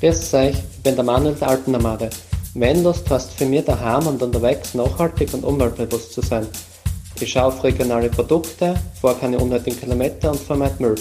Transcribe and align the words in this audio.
Grüß 0.00 0.32
euch, 0.32 0.56
ich 0.56 0.82
bin 0.82 0.94
der 0.94 1.04
Manuel 1.04 1.34
der 1.34 1.48
Alten 1.48 1.72
Nomade. 1.72 2.08
Vanlust 2.54 3.10
heißt 3.10 3.34
für 3.34 3.44
mich 3.44 3.66
daheim 3.66 4.06
und 4.06 4.22
unterwegs 4.22 4.72
nachhaltig 4.72 5.34
und 5.34 5.44
umweltbewusst 5.44 6.14
zu 6.14 6.22
sein. 6.22 6.46
Ich 7.20 7.30
schaue 7.30 7.48
auf 7.48 7.62
regionale 7.62 8.08
Produkte, 8.08 8.76
fahre 8.98 9.16
keine 9.16 9.38
unnötigen 9.38 9.78
Kilometer 9.78 10.30
und 10.30 10.40
vermeide 10.40 10.82
Müll. 10.82 10.94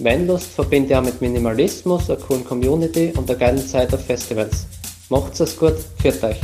Vanlust 0.00 0.50
verbinde 0.50 0.88
ich 0.88 0.96
auch 0.96 1.04
mit 1.04 1.20
Minimalismus, 1.20 2.10
einer 2.10 2.18
coolen 2.18 2.44
Community 2.44 3.12
und 3.16 3.30
einer 3.30 3.38
geilen 3.38 3.64
Zeit 3.64 3.94
auf 3.94 4.04
Festivals. 4.04 4.66
Macht's 5.10 5.38
es 5.38 5.56
gut, 5.56 5.76
führt 6.02 6.24
euch. 6.24 6.40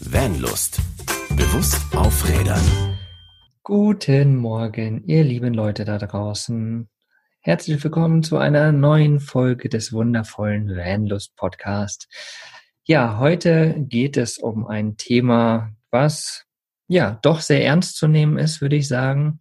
Vanlust. 0.00 0.78
Bewusst 1.36 1.76
aufrädern. 1.94 2.64
Guten 3.62 4.36
Morgen, 4.36 5.04
ihr 5.04 5.24
lieben 5.24 5.52
Leute 5.52 5.84
da 5.84 5.98
draußen. 5.98 6.88
Herzlich 7.40 7.82
willkommen 7.84 8.24
zu 8.24 8.36
einer 8.36 8.72
neuen 8.72 9.20
Folge 9.20 9.68
des 9.68 9.92
wundervollen 9.92 10.76
Vanlust 10.76 11.36
Podcast. 11.36 12.08
Ja, 12.84 13.20
heute 13.20 13.76
geht 13.78 14.16
es 14.16 14.38
um 14.38 14.66
ein 14.66 14.96
Thema, 14.96 15.70
was 15.92 16.46
ja 16.88 17.20
doch 17.22 17.40
sehr 17.40 17.64
ernst 17.64 17.96
zu 17.96 18.08
nehmen 18.08 18.38
ist, 18.38 18.60
würde 18.60 18.74
ich 18.74 18.88
sagen. 18.88 19.38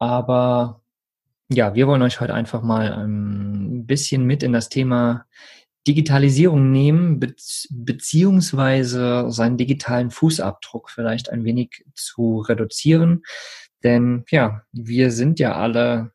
Aber 0.00 0.82
ja, 1.48 1.76
wir 1.76 1.86
wollen 1.86 2.02
euch 2.02 2.20
heute 2.20 2.34
einfach 2.34 2.62
mal 2.62 2.92
ein 2.92 3.86
bisschen 3.86 4.24
mit 4.24 4.42
in 4.42 4.52
das 4.52 4.68
Thema 4.68 5.24
Digitalisierung 5.86 6.72
nehmen, 6.72 7.20
beziehungsweise 7.20 9.30
seinen 9.30 9.56
digitalen 9.56 10.10
Fußabdruck 10.10 10.90
vielleicht 10.90 11.30
ein 11.30 11.44
wenig 11.44 11.84
zu 11.94 12.40
reduzieren. 12.40 13.22
Denn 13.84 14.24
ja, 14.30 14.62
wir 14.72 15.12
sind 15.12 15.38
ja 15.38 15.54
alle 15.54 16.10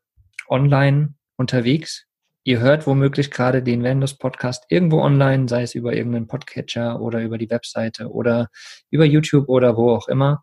online 0.50 1.16
unterwegs. 1.38 2.06
Ihr 2.44 2.60
hört 2.60 2.88
womöglich 2.88 3.32
gerade 3.32 3.62
den 3.62 3.84
Vendors 3.84 4.18
Podcast 4.18 4.66
irgendwo 4.70 5.02
online, 5.02 5.48
sei 5.48 5.62
es 5.64 5.76
über 5.76 5.94
irgendeinen 5.94 6.28
Podcatcher 6.28 7.00
oder 7.00 7.22
über 7.22 7.38
die 7.38 7.50
Webseite 7.50 8.10
oder 8.10 8.50
über 8.90 9.06
YouTube 9.06 9.50
oder 9.50 9.78
wo 9.78 9.92
auch 9.92 10.08
immer. 10.08 10.42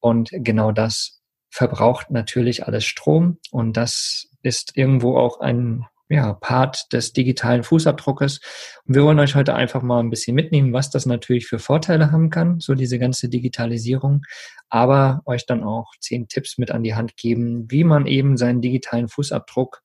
Und 0.00 0.30
genau 0.32 0.72
das 0.72 1.22
verbraucht 1.50 2.10
natürlich 2.10 2.66
alles 2.66 2.84
Strom 2.84 3.38
und 3.50 3.76
das 3.76 4.28
ist 4.42 4.76
irgendwo 4.76 5.16
auch 5.16 5.40
ein 5.40 5.86
ja, 6.12 6.34
Part 6.34 6.92
des 6.92 7.14
digitalen 7.14 7.62
Fußabdruckes. 7.62 8.40
Und 8.84 8.94
wir 8.94 9.02
wollen 9.02 9.18
euch 9.18 9.34
heute 9.34 9.54
einfach 9.54 9.80
mal 9.82 10.00
ein 10.00 10.10
bisschen 10.10 10.34
mitnehmen, 10.34 10.72
was 10.74 10.90
das 10.90 11.06
natürlich 11.06 11.46
für 11.46 11.58
Vorteile 11.58 12.12
haben 12.12 12.28
kann, 12.28 12.60
so 12.60 12.74
diese 12.74 12.98
ganze 12.98 13.30
Digitalisierung, 13.30 14.22
aber 14.68 15.22
euch 15.24 15.46
dann 15.46 15.64
auch 15.64 15.90
zehn 16.00 16.28
Tipps 16.28 16.58
mit 16.58 16.70
an 16.70 16.82
die 16.82 16.94
Hand 16.94 17.16
geben, 17.16 17.66
wie 17.70 17.82
man 17.82 18.06
eben 18.06 18.36
seinen 18.36 18.60
digitalen 18.60 19.08
Fußabdruck 19.08 19.82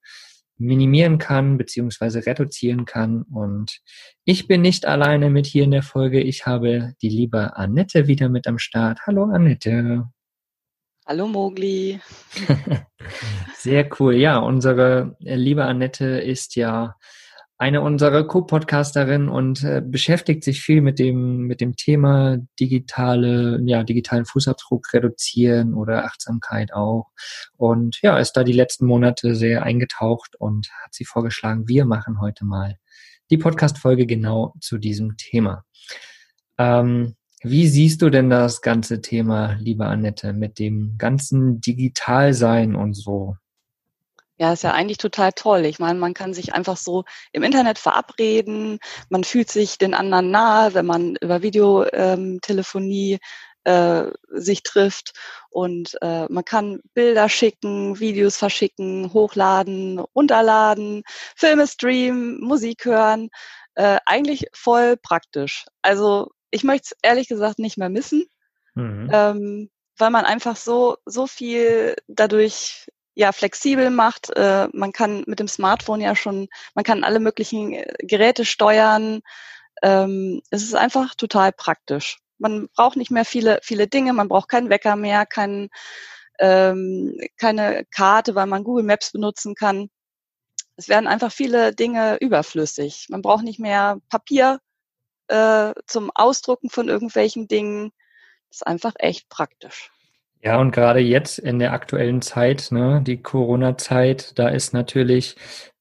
minimieren 0.58 1.18
kann, 1.18 1.56
beziehungsweise 1.56 2.26
reduzieren 2.26 2.84
kann. 2.84 3.22
Und 3.22 3.80
ich 4.24 4.46
bin 4.46 4.60
nicht 4.60 4.84
alleine 4.84 5.30
mit 5.30 5.46
hier 5.46 5.64
in 5.64 5.70
der 5.70 5.82
Folge. 5.82 6.20
Ich 6.20 6.46
habe 6.46 6.92
die 7.00 7.08
liebe 7.08 7.56
Annette 7.56 8.06
wieder 8.06 8.28
mit 8.28 8.46
am 8.46 8.58
Start. 8.58 9.00
Hallo 9.06 9.24
Annette. 9.24 10.08
Hallo 11.08 11.26
Mogli. 11.26 11.98
Sehr 13.56 13.88
cool. 13.98 14.14
Ja, 14.16 14.36
unsere 14.40 15.16
äh, 15.24 15.36
liebe 15.36 15.64
Annette 15.64 16.04
ist 16.04 16.54
ja 16.54 16.96
eine 17.56 17.80
unserer 17.80 18.24
Co-Podcasterin 18.24 19.30
und 19.30 19.64
äh, 19.64 19.80
beschäftigt 19.82 20.44
sich 20.44 20.60
viel 20.60 20.82
mit 20.82 20.98
dem, 20.98 21.46
mit 21.46 21.62
dem 21.62 21.76
Thema 21.76 22.36
digitale, 22.60 23.58
ja, 23.64 23.84
digitalen 23.84 24.26
Fußabdruck 24.26 24.92
reduzieren 24.92 25.72
oder 25.72 26.04
Achtsamkeit 26.04 26.74
auch. 26.74 27.06
Und 27.56 28.02
ja, 28.02 28.18
ist 28.18 28.32
da 28.32 28.44
die 28.44 28.52
letzten 28.52 28.84
Monate 28.84 29.34
sehr 29.34 29.62
eingetaucht 29.62 30.36
und 30.38 30.68
hat 30.84 30.92
sie 30.92 31.06
vorgeschlagen, 31.06 31.68
wir 31.68 31.86
machen 31.86 32.20
heute 32.20 32.44
mal 32.44 32.76
die 33.30 33.38
Podcast-Folge 33.38 34.04
genau 34.04 34.52
zu 34.60 34.76
diesem 34.76 35.16
Thema. 35.16 35.64
Ähm, 36.58 37.14
wie 37.42 37.68
siehst 37.68 38.02
du 38.02 38.10
denn 38.10 38.30
das 38.30 38.60
ganze 38.62 39.00
Thema, 39.00 39.56
liebe 39.60 39.86
Annette, 39.86 40.32
mit 40.32 40.58
dem 40.58 40.96
ganzen 40.98 41.60
Digitalsein 41.60 42.74
und 42.74 42.94
so? 42.94 43.36
Ja, 44.40 44.52
ist 44.52 44.62
ja 44.62 44.72
eigentlich 44.72 44.98
total 44.98 45.32
toll. 45.32 45.64
Ich 45.64 45.80
meine, 45.80 45.98
man 45.98 46.14
kann 46.14 46.32
sich 46.32 46.54
einfach 46.54 46.76
so 46.76 47.04
im 47.32 47.42
Internet 47.42 47.78
verabreden, 47.78 48.78
man 49.08 49.24
fühlt 49.24 49.50
sich 49.50 49.78
den 49.78 49.94
anderen 49.94 50.30
nahe, 50.30 50.74
wenn 50.74 50.86
man 50.86 51.16
über 51.20 51.42
Videotelefonie 51.42 53.18
äh, 53.64 54.04
sich 54.30 54.62
trifft 54.62 55.12
und 55.50 55.98
äh, 56.02 56.26
man 56.28 56.44
kann 56.44 56.80
Bilder 56.94 57.28
schicken, 57.28 57.98
Videos 57.98 58.36
verschicken, 58.36 59.12
hochladen, 59.12 59.98
runterladen, 59.98 61.02
Filme 61.36 61.66
streamen, 61.66 62.40
Musik 62.40 62.84
hören. 62.84 63.30
Äh, 63.74 63.98
eigentlich 64.06 64.46
voll 64.54 64.96
praktisch. 64.96 65.66
Also 65.82 66.30
ich 66.50 66.64
möchte 66.64 66.88
es 66.92 66.98
ehrlich 67.02 67.28
gesagt 67.28 67.58
nicht 67.58 67.78
mehr 67.78 67.88
missen, 67.88 68.24
mhm. 68.74 69.10
ähm, 69.12 69.70
weil 69.96 70.10
man 70.10 70.24
einfach 70.24 70.56
so, 70.56 70.96
so 71.04 71.26
viel 71.26 71.96
dadurch 72.06 72.86
ja 73.14 73.32
flexibel 73.32 73.90
macht. 73.90 74.30
Äh, 74.36 74.68
man 74.72 74.92
kann 74.92 75.24
mit 75.26 75.40
dem 75.40 75.48
Smartphone 75.48 76.00
ja 76.00 76.14
schon, 76.14 76.48
man 76.74 76.84
kann 76.84 77.04
alle 77.04 77.18
möglichen 77.18 77.72
äh, 77.72 77.92
Geräte 77.98 78.44
steuern. 78.44 79.20
Ähm, 79.82 80.40
es 80.50 80.62
ist 80.62 80.74
einfach 80.74 81.14
total 81.16 81.52
praktisch. 81.52 82.18
Man 82.38 82.68
braucht 82.76 82.96
nicht 82.96 83.10
mehr 83.10 83.24
viele, 83.24 83.58
viele 83.62 83.88
Dinge, 83.88 84.12
man 84.12 84.28
braucht 84.28 84.48
keinen 84.48 84.70
Wecker 84.70 84.94
mehr, 84.94 85.26
kein, 85.26 85.68
ähm, 86.38 87.18
keine 87.36 87.84
Karte, 87.90 88.36
weil 88.36 88.46
man 88.46 88.62
Google 88.62 88.84
Maps 88.84 89.10
benutzen 89.10 89.56
kann. 89.56 89.90
Es 90.76 90.88
werden 90.88 91.08
einfach 91.08 91.32
viele 91.32 91.74
Dinge 91.74 92.18
überflüssig. 92.20 93.06
Man 93.08 93.22
braucht 93.22 93.42
nicht 93.42 93.58
mehr 93.58 93.98
Papier, 94.10 94.60
äh, 95.28 95.72
zum 95.86 96.10
Ausdrucken 96.14 96.70
von 96.70 96.88
irgendwelchen 96.88 97.48
Dingen. 97.48 97.92
Das 98.48 98.58
ist 98.58 98.66
einfach 98.66 98.94
echt 98.98 99.28
praktisch. 99.28 99.90
Ja, 100.42 100.58
und 100.58 100.70
gerade 100.70 101.00
jetzt 101.00 101.38
in 101.38 101.58
der 101.58 101.72
aktuellen 101.72 102.22
Zeit, 102.22 102.68
ne, 102.70 103.02
die 103.04 103.20
Corona-Zeit, 103.20 104.38
da 104.38 104.48
ist 104.48 104.72
natürlich 104.72 105.36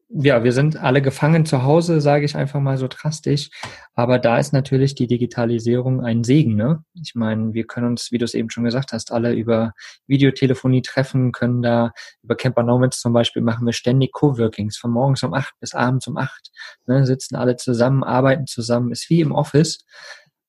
ja, 0.09 0.44
wir 0.44 0.53
sind 0.53 0.78
alle 0.78 1.01
gefangen 1.01 1.45
zu 1.45 1.63
Hause, 1.63 2.00
sage 2.00 2.23
ich 2.23 2.35
einfach 2.38 2.62
mal 2.62 2.78
so 2.78 2.88
drastisch. 2.88 3.50
Aber 3.94 4.19
da 4.19 4.38
ist 4.38 4.53
natürlich 4.53 4.95
die 4.95 5.07
Digitalisierung 5.07 6.01
ein 6.01 6.23
Segen. 6.23 6.56
Ne? 6.56 6.84
Ich 6.94 7.13
meine, 7.13 7.53
wir 7.53 7.66
können 7.66 7.88
uns, 7.88 8.12
wie 8.12 8.18
du 8.18 8.23
es 8.23 8.34
eben 8.34 8.50
schon 8.50 8.63
gesagt 8.63 8.94
hast, 8.94 9.12
alle 9.12 9.34
über 9.34 9.73
Videotelefonie 10.07 10.81
treffen, 10.81 11.34
können 11.34 11.62
da 11.62 11.91
über 12.23 12.35
Camper 12.35 12.63
Nomads 12.63 13.01
zum 13.01 13.12
Beispiel 13.12 13.41
machen 13.41 13.66
wir 13.66 13.73
ständig 13.73 14.13
Coworkings 14.13 14.78
von 14.78 14.91
morgens 14.91 15.23
um 15.23 15.34
acht 15.34 15.53
bis 15.59 15.73
abends 15.73 16.07
um 16.07 16.16
acht. 16.16 16.51
Ne? 16.85 17.06
Sitzen 17.06 17.35
alle 17.35 17.57
zusammen, 17.57 18.03
arbeiten 18.03 18.47
zusammen, 18.47 18.91
ist 18.91 19.09
wie 19.09 19.19
im 19.19 19.34
Office 19.34 19.79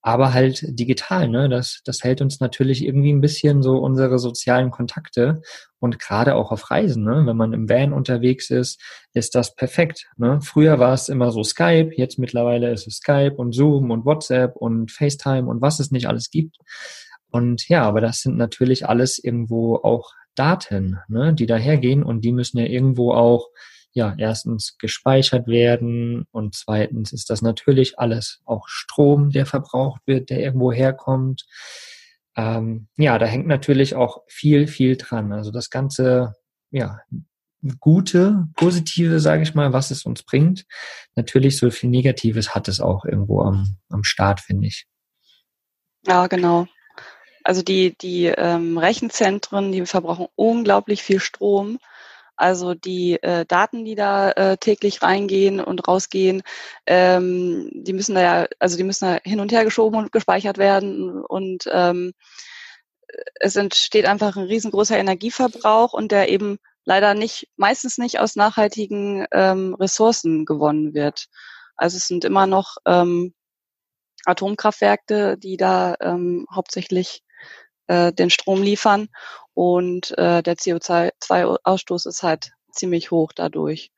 aber 0.00 0.32
halt 0.32 0.64
digital, 0.68 1.28
ne? 1.28 1.48
Das, 1.48 1.80
das 1.84 2.04
hält 2.04 2.20
uns 2.20 2.40
natürlich 2.40 2.84
irgendwie 2.84 3.12
ein 3.12 3.20
bisschen 3.20 3.62
so 3.62 3.78
unsere 3.78 4.18
sozialen 4.18 4.70
Kontakte 4.70 5.42
und 5.80 5.98
gerade 5.98 6.34
auch 6.34 6.52
auf 6.52 6.70
Reisen, 6.70 7.04
ne? 7.04 7.22
Wenn 7.26 7.36
man 7.36 7.52
im 7.52 7.68
Van 7.68 7.92
unterwegs 7.92 8.50
ist, 8.50 8.80
ist 9.12 9.34
das 9.34 9.54
perfekt. 9.54 10.08
Ne? 10.16 10.40
Früher 10.42 10.78
war 10.78 10.94
es 10.94 11.08
immer 11.08 11.30
so 11.30 11.42
Skype, 11.42 11.90
jetzt 11.96 12.18
mittlerweile 12.18 12.72
ist 12.72 12.86
es 12.86 12.96
Skype 12.96 13.34
und 13.36 13.54
Zoom 13.54 13.90
und 13.90 14.04
WhatsApp 14.04 14.56
und 14.56 14.90
FaceTime 14.90 15.48
und 15.48 15.60
was 15.60 15.80
es 15.80 15.90
nicht 15.90 16.06
alles 16.06 16.30
gibt. 16.30 16.56
Und 17.30 17.68
ja, 17.68 17.82
aber 17.82 18.00
das 18.00 18.20
sind 18.20 18.36
natürlich 18.36 18.88
alles 18.88 19.22
irgendwo 19.22 19.76
auch 19.76 20.12
Daten, 20.34 20.98
ne, 21.08 21.34
die 21.34 21.46
dahergehen 21.46 22.02
und 22.02 22.24
die 22.24 22.32
müssen 22.32 22.58
ja 22.58 22.66
irgendwo 22.66 23.12
auch 23.12 23.48
ja, 23.98 24.14
erstens 24.16 24.78
gespeichert 24.78 25.48
werden 25.48 26.24
und 26.30 26.54
zweitens 26.54 27.12
ist 27.12 27.30
das 27.30 27.42
natürlich 27.42 27.98
alles 27.98 28.40
auch 28.44 28.68
Strom, 28.68 29.30
der 29.30 29.44
verbraucht 29.44 30.02
wird, 30.06 30.30
der 30.30 30.38
irgendwo 30.38 30.70
herkommt. 30.70 31.46
Ähm, 32.36 32.86
ja, 32.96 33.18
da 33.18 33.26
hängt 33.26 33.48
natürlich 33.48 33.96
auch 33.96 34.22
viel, 34.28 34.68
viel 34.68 34.96
dran. 34.96 35.32
Also 35.32 35.50
das 35.50 35.68
ganze, 35.68 36.34
ja, 36.70 37.00
Gute, 37.80 38.46
Positive, 38.54 39.18
sage 39.18 39.42
ich 39.42 39.56
mal, 39.56 39.72
was 39.72 39.90
es 39.90 40.04
uns 40.04 40.22
bringt. 40.22 40.64
Natürlich 41.16 41.58
so 41.58 41.68
viel 41.72 41.90
Negatives 41.90 42.54
hat 42.54 42.68
es 42.68 42.78
auch 42.78 43.04
irgendwo 43.04 43.42
am, 43.42 43.78
am 43.88 44.04
Start, 44.04 44.38
finde 44.38 44.68
ich. 44.68 44.86
Ja, 46.06 46.28
genau. 46.28 46.68
Also 47.42 47.62
die, 47.62 47.98
die 48.00 48.26
ähm, 48.26 48.78
Rechenzentren, 48.78 49.72
die 49.72 49.84
verbrauchen 49.86 50.28
unglaublich 50.36 51.02
viel 51.02 51.18
Strom. 51.18 51.80
Also 52.38 52.74
die 52.74 53.22
äh, 53.22 53.44
Daten, 53.46 53.84
die 53.84 53.96
da 53.96 54.30
äh, 54.30 54.56
täglich 54.56 55.02
reingehen 55.02 55.60
und 55.60 55.88
rausgehen, 55.88 56.42
ähm, 56.86 57.68
die 57.74 57.92
müssen 57.92 58.14
da 58.14 58.20
ja, 58.20 58.48
also 58.60 58.76
die 58.76 58.84
müssen 58.84 59.06
da 59.06 59.18
hin 59.24 59.40
und 59.40 59.52
her 59.52 59.64
geschoben 59.64 59.98
und 59.98 60.12
gespeichert 60.12 60.56
werden 60.56 61.20
und 61.24 61.68
ähm, 61.72 62.12
es 63.40 63.56
entsteht 63.56 64.06
einfach 64.06 64.36
ein 64.36 64.44
riesengroßer 64.44 64.98
Energieverbrauch 64.98 65.92
und 65.92 66.12
der 66.12 66.28
eben 66.28 66.58
leider 66.84 67.14
nicht, 67.14 67.48
meistens 67.56 67.98
nicht 67.98 68.20
aus 68.20 68.36
nachhaltigen 68.36 69.26
ähm, 69.32 69.74
Ressourcen 69.74 70.44
gewonnen 70.44 70.94
wird. 70.94 71.26
Also 71.76 71.96
es 71.96 72.06
sind 72.06 72.24
immer 72.24 72.46
noch 72.46 72.76
ähm, 72.86 73.34
Atomkraftwerke, 74.24 75.36
die 75.38 75.56
da 75.56 75.96
ähm, 76.00 76.46
hauptsächlich 76.54 77.22
äh, 77.88 78.12
den 78.12 78.30
Strom 78.30 78.62
liefern 78.62 79.08
und 79.54 80.16
äh, 80.16 80.42
der 80.42 80.56
CO2-Ausstoß 80.56 82.08
ist 82.08 82.22
halt 82.22 82.52
ziemlich 82.70 83.10
hoch 83.10 83.32
dadurch. 83.34 83.90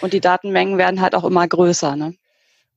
Und 0.00 0.14
die 0.14 0.20
Datenmengen 0.20 0.78
werden 0.78 1.00
halt 1.00 1.14
auch 1.14 1.24
immer 1.24 1.46
größer. 1.46 1.96
Ne? 1.96 2.14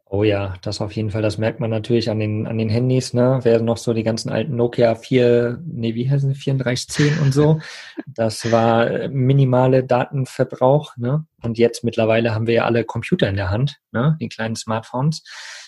Oh 0.07 0.23
ja, 0.23 0.53
das 0.61 0.81
auf 0.81 0.91
jeden 0.91 1.09
Fall. 1.09 1.23
Das 1.23 1.39
merkt 1.39 1.59
man 1.59 1.71
natürlich 1.71 2.11
an 2.11 2.19
den, 2.19 2.45
an 2.45 2.59
den 2.59 2.69
Handys, 2.69 3.13
ne? 3.13 3.39
Wer 3.41 3.59
noch 3.59 3.77
so 3.77 3.91
die 3.91 4.03
ganzen 4.03 4.29
alten 4.29 4.55
Nokia 4.55 4.93
4, 4.93 5.63
nee, 5.65 5.95
wie 5.95 6.09
heißen 6.09 6.31
sie, 6.31 6.39
3410 6.39 7.19
und 7.19 7.33
so. 7.33 7.59
Das 8.05 8.51
war 8.51 8.87
äh, 8.87 9.07
minimale 9.09 9.83
Datenverbrauch, 9.83 10.95
ne? 10.97 11.25
Und 11.41 11.57
jetzt 11.57 11.83
mittlerweile 11.83 12.35
haben 12.35 12.45
wir 12.45 12.53
ja 12.53 12.65
alle 12.65 12.83
Computer 12.83 13.27
in 13.27 13.35
der 13.35 13.49
Hand, 13.49 13.77
ne? 13.91 14.15
Die 14.21 14.29
kleinen 14.29 14.55
Smartphones 14.55 15.23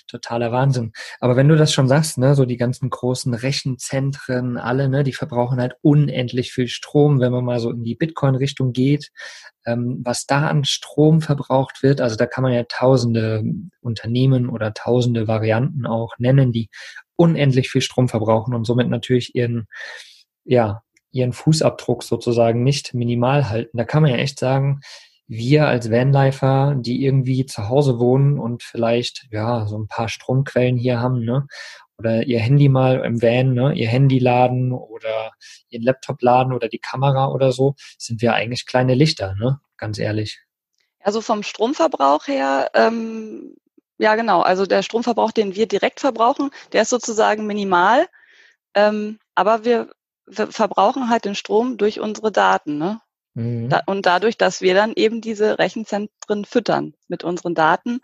totaler 0.07 0.51
Wahnsinn. 0.51 0.93
Aber 1.19 1.35
wenn 1.35 1.47
du 1.47 1.55
das 1.55 1.73
schon 1.73 1.87
sagst, 1.87 2.17
ne, 2.17 2.35
so 2.35 2.45
die 2.45 2.57
ganzen 2.57 2.89
großen 2.89 3.33
Rechenzentren, 3.33 4.57
alle, 4.57 4.89
ne, 4.89 5.03
die 5.03 5.13
verbrauchen 5.13 5.59
halt 5.59 5.75
unendlich 5.81 6.51
viel 6.51 6.67
Strom, 6.67 7.19
wenn 7.19 7.31
man 7.31 7.45
mal 7.45 7.59
so 7.59 7.71
in 7.71 7.83
die 7.83 7.95
Bitcoin-Richtung 7.95 8.73
geht, 8.73 9.11
ähm, 9.65 10.01
was 10.03 10.25
da 10.25 10.47
an 10.47 10.63
Strom 10.65 11.21
verbraucht 11.21 11.83
wird, 11.83 12.01
also 12.01 12.15
da 12.15 12.25
kann 12.25 12.43
man 12.43 12.53
ja 12.53 12.63
tausende 12.63 13.43
Unternehmen 13.81 14.49
oder 14.49 14.73
tausende 14.73 15.27
Varianten 15.27 15.85
auch 15.85 16.13
nennen, 16.17 16.51
die 16.51 16.69
unendlich 17.15 17.69
viel 17.69 17.81
Strom 17.81 18.07
verbrauchen 18.07 18.53
und 18.53 18.65
somit 18.65 18.87
natürlich 18.89 19.35
ihren, 19.35 19.67
ja, 20.45 20.83
ihren 21.11 21.33
Fußabdruck 21.33 22.03
sozusagen 22.03 22.63
nicht 22.63 22.93
minimal 22.93 23.49
halten. 23.49 23.77
Da 23.77 23.83
kann 23.83 24.03
man 24.03 24.11
ja 24.11 24.17
echt 24.17 24.39
sagen, 24.39 24.81
wir 25.27 25.67
als 25.67 25.91
Vanlifer, 25.91 26.75
die 26.77 27.03
irgendwie 27.03 27.45
zu 27.45 27.67
Hause 27.67 27.99
wohnen 27.99 28.39
und 28.39 28.63
vielleicht 28.63 29.27
ja 29.31 29.65
so 29.67 29.77
ein 29.77 29.87
paar 29.87 30.09
Stromquellen 30.09 30.77
hier 30.77 30.99
haben, 30.99 31.23
ne? 31.23 31.47
Oder 31.97 32.23
ihr 32.27 32.39
Handy 32.39 32.69
mal 32.69 33.03
im 33.03 33.21
Van, 33.21 33.53
ne? 33.53 33.73
Ihr 33.73 33.87
Handy 33.87 34.19
laden 34.19 34.71
oder 34.71 35.31
ihren 35.69 35.83
Laptop 35.83 36.21
laden 36.21 36.53
oder 36.53 36.69
die 36.69 36.79
Kamera 36.79 37.27
oder 37.27 37.51
so, 37.51 37.75
sind 37.97 38.21
wir 38.21 38.33
eigentlich 38.33 38.65
kleine 38.65 38.93
Lichter, 38.93 39.35
ne? 39.35 39.59
Ganz 39.77 39.99
ehrlich. 39.99 40.39
Also 41.01 41.21
vom 41.21 41.43
Stromverbrauch 41.43 42.27
her, 42.27 42.71
ähm, 42.73 43.55
ja 43.97 44.15
genau, 44.15 44.41
also 44.41 44.65
der 44.65 44.83
Stromverbrauch, 44.83 45.31
den 45.31 45.55
wir 45.55 45.67
direkt 45.67 45.99
verbrauchen, 45.99 46.51
der 46.71 46.83
ist 46.83 46.89
sozusagen 46.89 47.47
minimal, 47.47 48.07
ähm, 48.75 49.19
aber 49.35 49.65
wir, 49.65 49.89
wir 50.25 50.51
verbrauchen 50.51 51.09
halt 51.09 51.25
den 51.25 51.35
Strom 51.35 51.77
durch 51.77 51.99
unsere 51.99 52.31
Daten, 52.31 52.77
ne? 52.77 53.01
Mhm. 53.37 53.69
Da, 53.69 53.81
und 53.85 54.07
dadurch, 54.07 54.35
dass 54.35 54.61
wir 54.61 54.73
dann 54.73 54.93
eben 54.95 55.21
diese 55.21 55.59
Rechenzentren 55.59 56.43
füttern 56.43 56.95
mit 57.07 57.23
unseren 57.23 57.53
Daten 57.53 57.99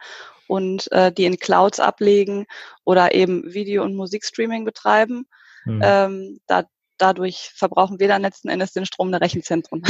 und 0.47 0.91
äh, 0.91 1.12
die 1.12 1.25
in 1.25 1.39
Clouds 1.39 1.80
ablegen 1.80 2.45
oder 2.83 3.15
eben 3.15 3.51
Video- 3.51 3.83
und 3.83 3.95
Musikstreaming 3.95 4.63
betreiben, 4.63 5.25
mhm. 5.65 5.81
ähm, 5.83 6.39
da, 6.45 6.65
dadurch 7.00 7.50
verbrauchen 7.56 8.00
wir 8.00 8.07
dann 8.07 8.21
letzten 8.21 8.47
Endes 8.47 8.74
den 8.74 8.85
Strom 8.85 9.12
der 9.12 9.21
Rechenzentren. 9.21 9.81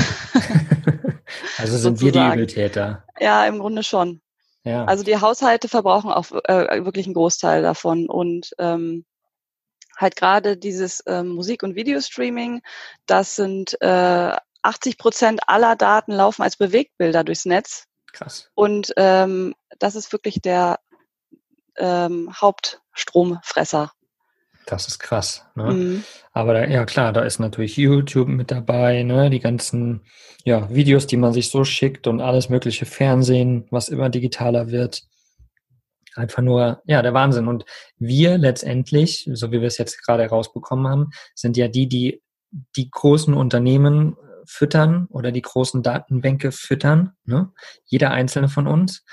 also 1.57 1.77
sind 1.77 1.99
wir 1.99 2.13
die 2.13 2.19
Übeltäter. 2.19 3.03
Ja, 3.19 3.45
im 3.45 3.59
Grunde 3.59 3.83
schon. 3.83 4.21
Ja. 4.63 4.85
Also 4.85 5.03
die 5.03 5.19
Haushalte 5.19 5.67
verbrauchen 5.67 6.09
auch 6.09 6.31
äh, 6.45 6.85
wirklich 6.85 7.05
einen 7.05 7.15
Großteil 7.15 7.63
davon 7.63 8.07
und 8.07 8.51
ähm, 8.59 9.03
halt 9.97 10.15
gerade 10.15 10.55
dieses 10.55 11.03
ähm, 11.05 11.27
Musik- 11.27 11.63
und 11.63 11.75
Videostreaming, 11.75 12.61
das 13.07 13.35
sind 13.35 13.75
äh, 13.81 14.37
80 14.63 14.97
Prozent 14.97 15.41
aller 15.47 15.75
Daten 15.75 16.13
laufen 16.13 16.41
als 16.41 16.57
Bewegtbilder 16.57 17.23
durchs 17.23 17.45
Netz. 17.45 17.85
Krass. 18.11 18.49
Und 18.53 18.93
ähm, 18.97 19.53
das 19.79 19.95
ist 19.95 20.11
wirklich 20.11 20.41
der 20.41 20.79
ähm, 21.77 22.29
Hauptstromfresser. 22.33 23.91
Das 24.65 24.87
ist 24.87 24.99
krass. 24.99 25.45
Ne? 25.55 25.71
Mhm. 25.71 26.03
Aber 26.31 26.53
da, 26.53 26.65
ja 26.65 26.85
klar, 26.85 27.11
da 27.11 27.21
ist 27.21 27.39
natürlich 27.39 27.75
YouTube 27.75 28.29
mit 28.29 28.51
dabei, 28.51 29.03
ne? 29.03 29.29
die 29.29 29.39
ganzen 29.39 30.05
ja, 30.45 30.69
Videos, 30.73 31.07
die 31.07 31.17
man 31.17 31.33
sich 31.33 31.49
so 31.49 31.65
schickt 31.65 32.07
und 32.07 32.21
alles 32.21 32.49
mögliche 32.49 32.85
Fernsehen, 32.85 33.67
was 33.71 33.89
immer 33.89 34.09
digitaler 34.09 34.71
wird. 34.71 35.03
Einfach 36.15 36.43
nur, 36.43 36.81
ja, 36.85 37.01
der 37.01 37.13
Wahnsinn. 37.13 37.47
Und 37.47 37.65
wir 37.97 38.37
letztendlich, 38.37 39.27
so 39.33 39.51
wie 39.51 39.61
wir 39.61 39.67
es 39.67 39.79
jetzt 39.79 40.05
gerade 40.05 40.25
rausbekommen 40.27 40.87
haben, 40.87 41.09
sind 41.33 41.57
ja 41.57 41.67
die, 41.67 41.87
die 41.87 42.21
die 42.75 42.89
großen 42.89 43.33
Unternehmen 43.33 44.15
füttern 44.45 45.07
oder 45.09 45.31
die 45.31 45.41
großen 45.41 45.83
Datenbänke 45.83 46.51
füttern, 46.51 47.13
ne? 47.25 47.51
jeder 47.85 48.11
einzelne 48.11 48.49
von 48.49 48.67
uns. 48.67 49.03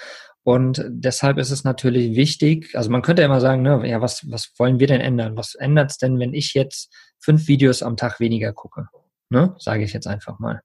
Und 0.43 0.85
deshalb 0.89 1.39
ist 1.39 1.51
es 1.51 1.65
natürlich 1.65 2.17
wichtig, 2.17 2.75
also 2.75 2.91
man 2.91 3.03
könnte 3.03 3.23
immer 3.23 3.41
sagen, 3.41 3.63
ne, 3.63 3.87
ja, 3.87 4.01
was, 4.01 4.29
was 4.31 4.53
wollen 4.57 4.81
wir 4.81 4.87
denn 4.87 5.01
ändern? 5.01 5.37
Was 5.37 5.55
ändert 5.55 5.91
es 5.91 5.99
denn, 5.99 6.19
wenn 6.19 6.33
ich 6.33 6.55
jetzt 6.55 6.95
fünf 7.19 7.47
Videos 7.47 7.83
am 7.83 7.97
Tag 7.97 8.21
weniger 8.21 8.53
gucke? 8.53 8.89
Ne? 9.29 9.55
Sage 9.59 9.85
ich 9.85 9.93
jetzt 9.93 10.07
einfach 10.07 10.39
mal. 10.39 10.63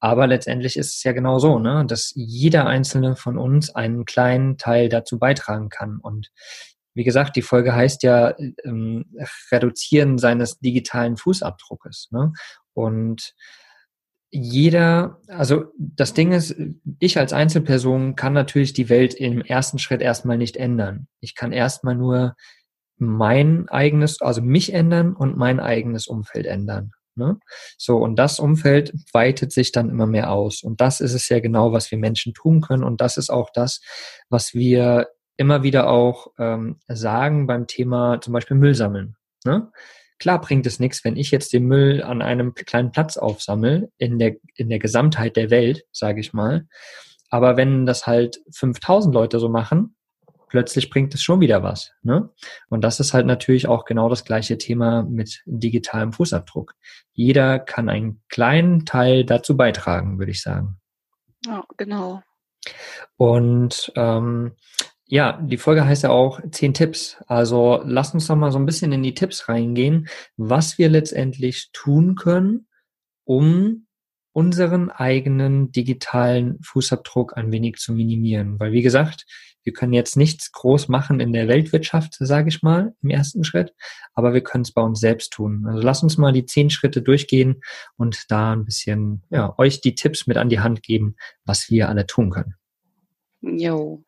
Aber 0.00 0.26
letztendlich 0.26 0.76
ist 0.76 0.96
es 0.96 1.02
ja 1.04 1.12
genau 1.12 1.38
so, 1.38 1.60
ne, 1.60 1.86
dass 1.86 2.12
jeder 2.16 2.66
einzelne 2.66 3.14
von 3.14 3.38
uns 3.38 3.72
einen 3.72 4.04
kleinen 4.04 4.58
Teil 4.58 4.88
dazu 4.88 5.20
beitragen 5.20 5.68
kann. 5.68 5.98
Und 6.02 6.32
wie 6.94 7.04
gesagt, 7.04 7.36
die 7.36 7.42
Folge 7.42 7.74
heißt 7.74 8.02
ja 8.02 8.34
ähm, 8.64 9.04
Reduzieren 9.52 10.18
seines 10.18 10.58
digitalen 10.58 11.16
Fußabdruckes. 11.16 12.08
Ne? 12.10 12.32
Und 12.74 13.34
jeder, 14.34 15.20
also 15.28 15.66
das 15.76 16.14
Ding 16.14 16.32
ist, 16.32 16.56
ich 16.98 17.18
als 17.18 17.34
Einzelperson 17.34 18.16
kann 18.16 18.32
natürlich 18.32 18.72
die 18.72 18.88
Welt 18.88 19.12
im 19.12 19.42
ersten 19.42 19.78
Schritt 19.78 20.00
erstmal 20.00 20.38
nicht 20.38 20.56
ändern. 20.56 21.06
Ich 21.20 21.34
kann 21.34 21.52
erstmal 21.52 21.94
nur 21.94 22.34
mein 22.96 23.68
eigenes, 23.68 24.22
also 24.22 24.40
mich 24.40 24.72
ändern 24.72 25.14
und 25.14 25.36
mein 25.36 25.60
eigenes 25.60 26.06
Umfeld 26.06 26.46
ändern. 26.46 26.92
Ne? 27.14 27.38
So, 27.76 27.98
und 27.98 28.16
das 28.16 28.40
Umfeld 28.40 28.94
weitet 29.12 29.52
sich 29.52 29.70
dann 29.70 29.90
immer 29.90 30.06
mehr 30.06 30.30
aus. 30.30 30.62
Und 30.62 30.80
das 30.80 31.00
ist 31.02 31.12
es 31.12 31.28
ja 31.28 31.40
genau, 31.40 31.72
was 31.72 31.90
wir 31.90 31.98
Menschen 31.98 32.32
tun 32.32 32.62
können. 32.62 32.84
Und 32.84 33.02
das 33.02 33.18
ist 33.18 33.28
auch 33.28 33.50
das, 33.52 33.82
was 34.30 34.54
wir 34.54 35.08
immer 35.36 35.62
wieder 35.62 35.90
auch 35.90 36.28
ähm, 36.38 36.78
sagen 36.88 37.46
beim 37.46 37.66
Thema 37.66 38.18
zum 38.22 38.32
Beispiel 38.32 38.56
Müll 38.56 38.74
sammeln. 38.74 39.16
Ne? 39.44 39.70
Klar 40.22 40.40
bringt 40.40 40.68
es 40.68 40.78
nichts, 40.78 41.04
wenn 41.04 41.16
ich 41.16 41.32
jetzt 41.32 41.52
den 41.52 41.64
Müll 41.64 42.00
an 42.00 42.22
einem 42.22 42.54
kleinen 42.54 42.92
Platz 42.92 43.16
aufsammle, 43.16 43.90
in 43.98 44.20
der, 44.20 44.36
in 44.54 44.68
der 44.68 44.78
Gesamtheit 44.78 45.34
der 45.34 45.50
Welt, 45.50 45.82
sage 45.90 46.20
ich 46.20 46.32
mal. 46.32 46.68
Aber 47.28 47.56
wenn 47.56 47.86
das 47.86 48.06
halt 48.06 48.40
5000 48.52 49.12
Leute 49.12 49.40
so 49.40 49.48
machen, 49.48 49.96
plötzlich 50.46 50.90
bringt 50.90 51.12
es 51.12 51.24
schon 51.24 51.40
wieder 51.40 51.64
was. 51.64 51.90
Ne? 52.02 52.30
Und 52.68 52.84
das 52.84 53.00
ist 53.00 53.14
halt 53.14 53.26
natürlich 53.26 53.66
auch 53.66 53.84
genau 53.84 54.08
das 54.08 54.24
gleiche 54.24 54.58
Thema 54.58 55.02
mit 55.02 55.42
digitalem 55.44 56.12
Fußabdruck. 56.12 56.74
Jeder 57.12 57.58
kann 57.58 57.88
einen 57.88 58.22
kleinen 58.28 58.86
Teil 58.86 59.24
dazu 59.24 59.56
beitragen, 59.56 60.20
würde 60.20 60.30
ich 60.30 60.40
sagen. 60.40 60.78
Ja, 61.44 61.64
genau. 61.76 62.22
Und 63.16 63.92
ähm, 63.96 64.54
ja, 65.12 65.38
die 65.42 65.58
Folge 65.58 65.84
heißt 65.84 66.04
ja 66.04 66.08
auch 66.08 66.40
zehn 66.52 66.72
Tipps. 66.72 67.18
Also 67.26 67.82
lass 67.84 68.14
uns 68.14 68.28
doch 68.28 68.34
mal 68.34 68.50
so 68.50 68.58
ein 68.58 68.64
bisschen 68.64 68.92
in 68.92 69.02
die 69.02 69.12
Tipps 69.12 69.46
reingehen, 69.46 70.08
was 70.38 70.78
wir 70.78 70.88
letztendlich 70.88 71.68
tun 71.74 72.14
können, 72.14 72.66
um 73.24 73.86
unseren 74.32 74.88
eigenen 74.88 75.70
digitalen 75.70 76.58
Fußabdruck 76.62 77.36
ein 77.36 77.52
wenig 77.52 77.76
zu 77.76 77.92
minimieren. 77.92 78.58
Weil 78.58 78.72
wie 78.72 78.80
gesagt, 78.80 79.26
wir 79.64 79.74
können 79.74 79.92
jetzt 79.92 80.16
nichts 80.16 80.50
groß 80.50 80.88
machen 80.88 81.20
in 81.20 81.34
der 81.34 81.46
Weltwirtschaft, 81.46 82.16
sage 82.18 82.48
ich 82.48 82.62
mal, 82.62 82.94
im 83.02 83.10
ersten 83.10 83.44
Schritt, 83.44 83.74
aber 84.14 84.32
wir 84.32 84.42
können 84.42 84.62
es 84.62 84.72
bei 84.72 84.80
uns 84.80 84.98
selbst 84.98 85.34
tun. 85.34 85.66
Also 85.66 85.82
lass 85.82 86.02
uns 86.02 86.16
mal 86.16 86.32
die 86.32 86.46
zehn 86.46 86.70
Schritte 86.70 87.02
durchgehen 87.02 87.60
und 87.98 88.30
da 88.30 88.54
ein 88.54 88.64
bisschen 88.64 89.24
ja, 89.28 89.52
euch 89.58 89.82
die 89.82 89.94
Tipps 89.94 90.26
mit 90.26 90.38
an 90.38 90.48
die 90.48 90.60
Hand 90.60 90.82
geben, 90.82 91.16
was 91.44 91.68
wir 91.68 91.90
alle 91.90 92.06
tun 92.06 92.30
können. 92.30 92.54
Jo. 93.42 94.02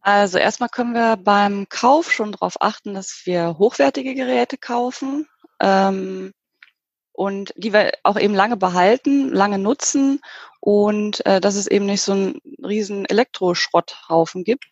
Also 0.00 0.38
erstmal 0.38 0.68
können 0.68 0.94
wir 0.94 1.16
beim 1.16 1.68
Kauf 1.68 2.12
schon 2.12 2.32
darauf 2.32 2.60
achten, 2.60 2.94
dass 2.94 3.22
wir 3.24 3.58
hochwertige 3.58 4.14
Geräte 4.14 4.56
kaufen 4.56 5.26
ähm, 5.60 6.32
und 7.12 7.52
die 7.56 7.72
wir 7.72 7.92
auch 8.04 8.18
eben 8.18 8.34
lange 8.34 8.56
behalten, 8.56 9.28
lange 9.30 9.58
nutzen 9.58 10.20
und 10.60 11.24
äh, 11.26 11.40
dass 11.40 11.56
es 11.56 11.66
eben 11.66 11.86
nicht 11.86 12.02
so 12.02 12.12
einen 12.12 12.40
riesen 12.62 13.04
Elektroschrotthaufen 13.06 14.44
gibt. 14.44 14.66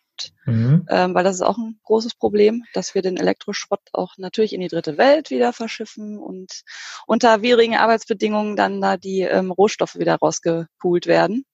Mhm. 0.45 0.85
Ähm, 0.89 1.13
weil 1.13 1.23
das 1.23 1.35
ist 1.35 1.41
auch 1.43 1.57
ein 1.57 1.79
großes 1.83 2.15
Problem, 2.15 2.63
dass 2.73 2.95
wir 2.95 3.03
den 3.03 3.17
Elektroschrott 3.17 3.81
auch 3.93 4.13
natürlich 4.17 4.53
in 4.53 4.61
die 4.61 4.67
dritte 4.67 4.97
Welt 4.97 5.29
wieder 5.29 5.53
verschiffen 5.53 6.17
und 6.17 6.63
unter 7.05 7.43
widrigen 7.43 7.75
Arbeitsbedingungen 7.75 8.55
dann 8.55 8.81
da 8.81 8.97
die 8.97 9.21
ähm, 9.21 9.51
Rohstoffe 9.51 9.99
wieder 9.99 10.15
rausgepoolt 10.15 11.05
werden. 11.05 11.45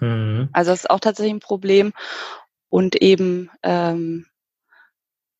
Mhm. 0.00 0.50
Also 0.52 0.70
das 0.70 0.80
ist 0.80 0.90
auch 0.90 1.00
tatsächlich 1.00 1.34
ein 1.34 1.40
Problem 1.40 1.92
und 2.72 2.96
eben, 3.02 3.50
ähm, 3.62 4.24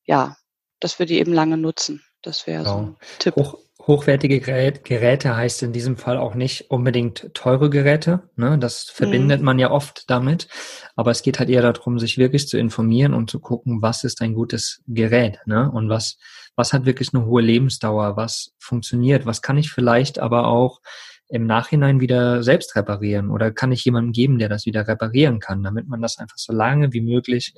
ja, 0.04 0.36
dass 0.80 0.98
wir 0.98 1.06
die 1.06 1.18
eben 1.18 1.32
lange 1.32 1.56
nutzen. 1.56 2.04
Das 2.20 2.46
wäre 2.46 2.62
genau. 2.62 2.76
so 2.76 2.82
ein 2.82 2.96
Tipp. 3.18 3.36
Hoch, 3.36 3.58
hochwertige 3.86 4.38
Geräte 4.38 5.34
heißt 5.34 5.62
in 5.62 5.72
diesem 5.72 5.96
Fall 5.96 6.18
auch 6.18 6.34
nicht 6.34 6.70
unbedingt 6.70 7.32
teure 7.32 7.70
Geräte. 7.70 8.28
Ne? 8.36 8.58
Das 8.58 8.82
verbindet 8.82 9.40
mhm. 9.40 9.46
man 9.46 9.58
ja 9.58 9.70
oft 9.70 10.10
damit. 10.10 10.48
Aber 10.94 11.10
es 11.10 11.22
geht 11.22 11.38
halt 11.38 11.48
eher 11.48 11.62
darum, 11.62 11.98
sich 11.98 12.18
wirklich 12.18 12.48
zu 12.48 12.58
informieren 12.58 13.14
und 13.14 13.30
zu 13.30 13.40
gucken, 13.40 13.80
was 13.80 14.04
ist 14.04 14.20
ein 14.20 14.34
gutes 14.34 14.82
Gerät 14.86 15.38
ne? 15.46 15.70
und 15.72 15.88
was, 15.88 16.18
was 16.54 16.74
hat 16.74 16.84
wirklich 16.84 17.14
eine 17.14 17.24
hohe 17.24 17.40
Lebensdauer, 17.40 18.14
was 18.18 18.52
funktioniert, 18.58 19.24
was 19.24 19.40
kann 19.40 19.56
ich 19.56 19.70
vielleicht 19.70 20.18
aber 20.18 20.48
auch 20.48 20.82
im 21.32 21.46
Nachhinein 21.46 22.00
wieder 22.00 22.42
selbst 22.42 22.76
reparieren 22.76 23.30
oder 23.30 23.50
kann 23.50 23.72
ich 23.72 23.84
jemandem 23.86 24.12
geben, 24.12 24.38
der 24.38 24.50
das 24.50 24.66
wieder 24.66 24.86
reparieren 24.86 25.40
kann, 25.40 25.62
damit 25.62 25.88
man 25.88 26.02
das 26.02 26.18
einfach 26.18 26.36
so 26.36 26.52
lange 26.52 26.92
wie 26.92 27.00
möglich 27.00 27.54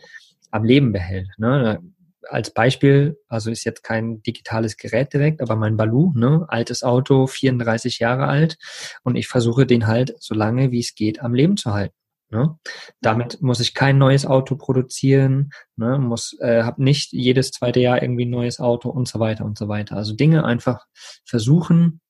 am 0.52 0.62
Leben 0.62 0.92
behält. 0.92 1.28
Ne? 1.38 1.82
Als 2.28 2.54
Beispiel, 2.54 3.18
also 3.28 3.50
ist 3.50 3.64
jetzt 3.64 3.82
kein 3.82 4.22
digitales 4.22 4.76
Gerät 4.76 5.12
direkt, 5.12 5.42
aber 5.42 5.56
mein 5.56 5.76
Balu, 5.76 6.12
ne, 6.14 6.46
altes 6.48 6.84
Auto, 6.84 7.26
34 7.26 7.98
Jahre 7.98 8.28
alt, 8.28 8.56
und 9.02 9.16
ich 9.16 9.26
versuche 9.26 9.66
den 9.66 9.88
halt 9.88 10.14
so 10.20 10.34
lange 10.34 10.70
wie 10.70 10.78
es 10.80 10.94
geht 10.94 11.20
am 11.20 11.34
Leben 11.34 11.56
zu 11.56 11.74
halten. 11.74 11.94
Ne? 12.30 12.56
Damit 13.00 13.42
muss 13.42 13.60
ich 13.60 13.74
kein 13.74 13.98
neues 13.98 14.24
Auto 14.24 14.56
produzieren, 14.56 15.50
ne? 15.76 15.98
muss, 15.98 16.36
äh, 16.40 16.62
habe 16.62 16.82
nicht 16.82 17.12
jedes 17.12 17.50
zweite 17.50 17.80
Jahr 17.80 18.00
irgendwie 18.00 18.24
ein 18.24 18.30
neues 18.30 18.60
Auto 18.60 18.88
und 18.88 19.08
so 19.08 19.18
weiter 19.20 19.44
und 19.44 19.58
so 19.58 19.68
weiter. 19.68 19.96
Also 19.96 20.14
Dinge 20.14 20.44
einfach 20.44 20.86
versuchen, 21.24 22.00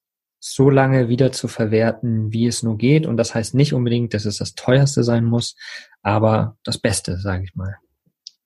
so 0.47 0.69
lange 0.69 1.09
wieder 1.09 1.33
zu 1.33 1.49
verwerten, 1.49 2.31
wie 2.31 2.47
es 2.47 2.63
nur 2.63 2.77
geht. 2.77 3.07
Und 3.07 3.17
das 3.17 3.35
heißt 3.35 3.55
nicht 3.55 3.73
unbedingt, 3.73 4.13
dass 4.13 4.27
es 4.27 4.37
das 4.37 4.55
teuerste 4.55 5.03
sein 5.03 5.25
muss, 5.25 5.57
aber 6.03 6.59
das 6.65 6.77
Beste, 6.77 7.19
sage 7.19 7.45
ich 7.45 7.55
mal. 7.55 7.79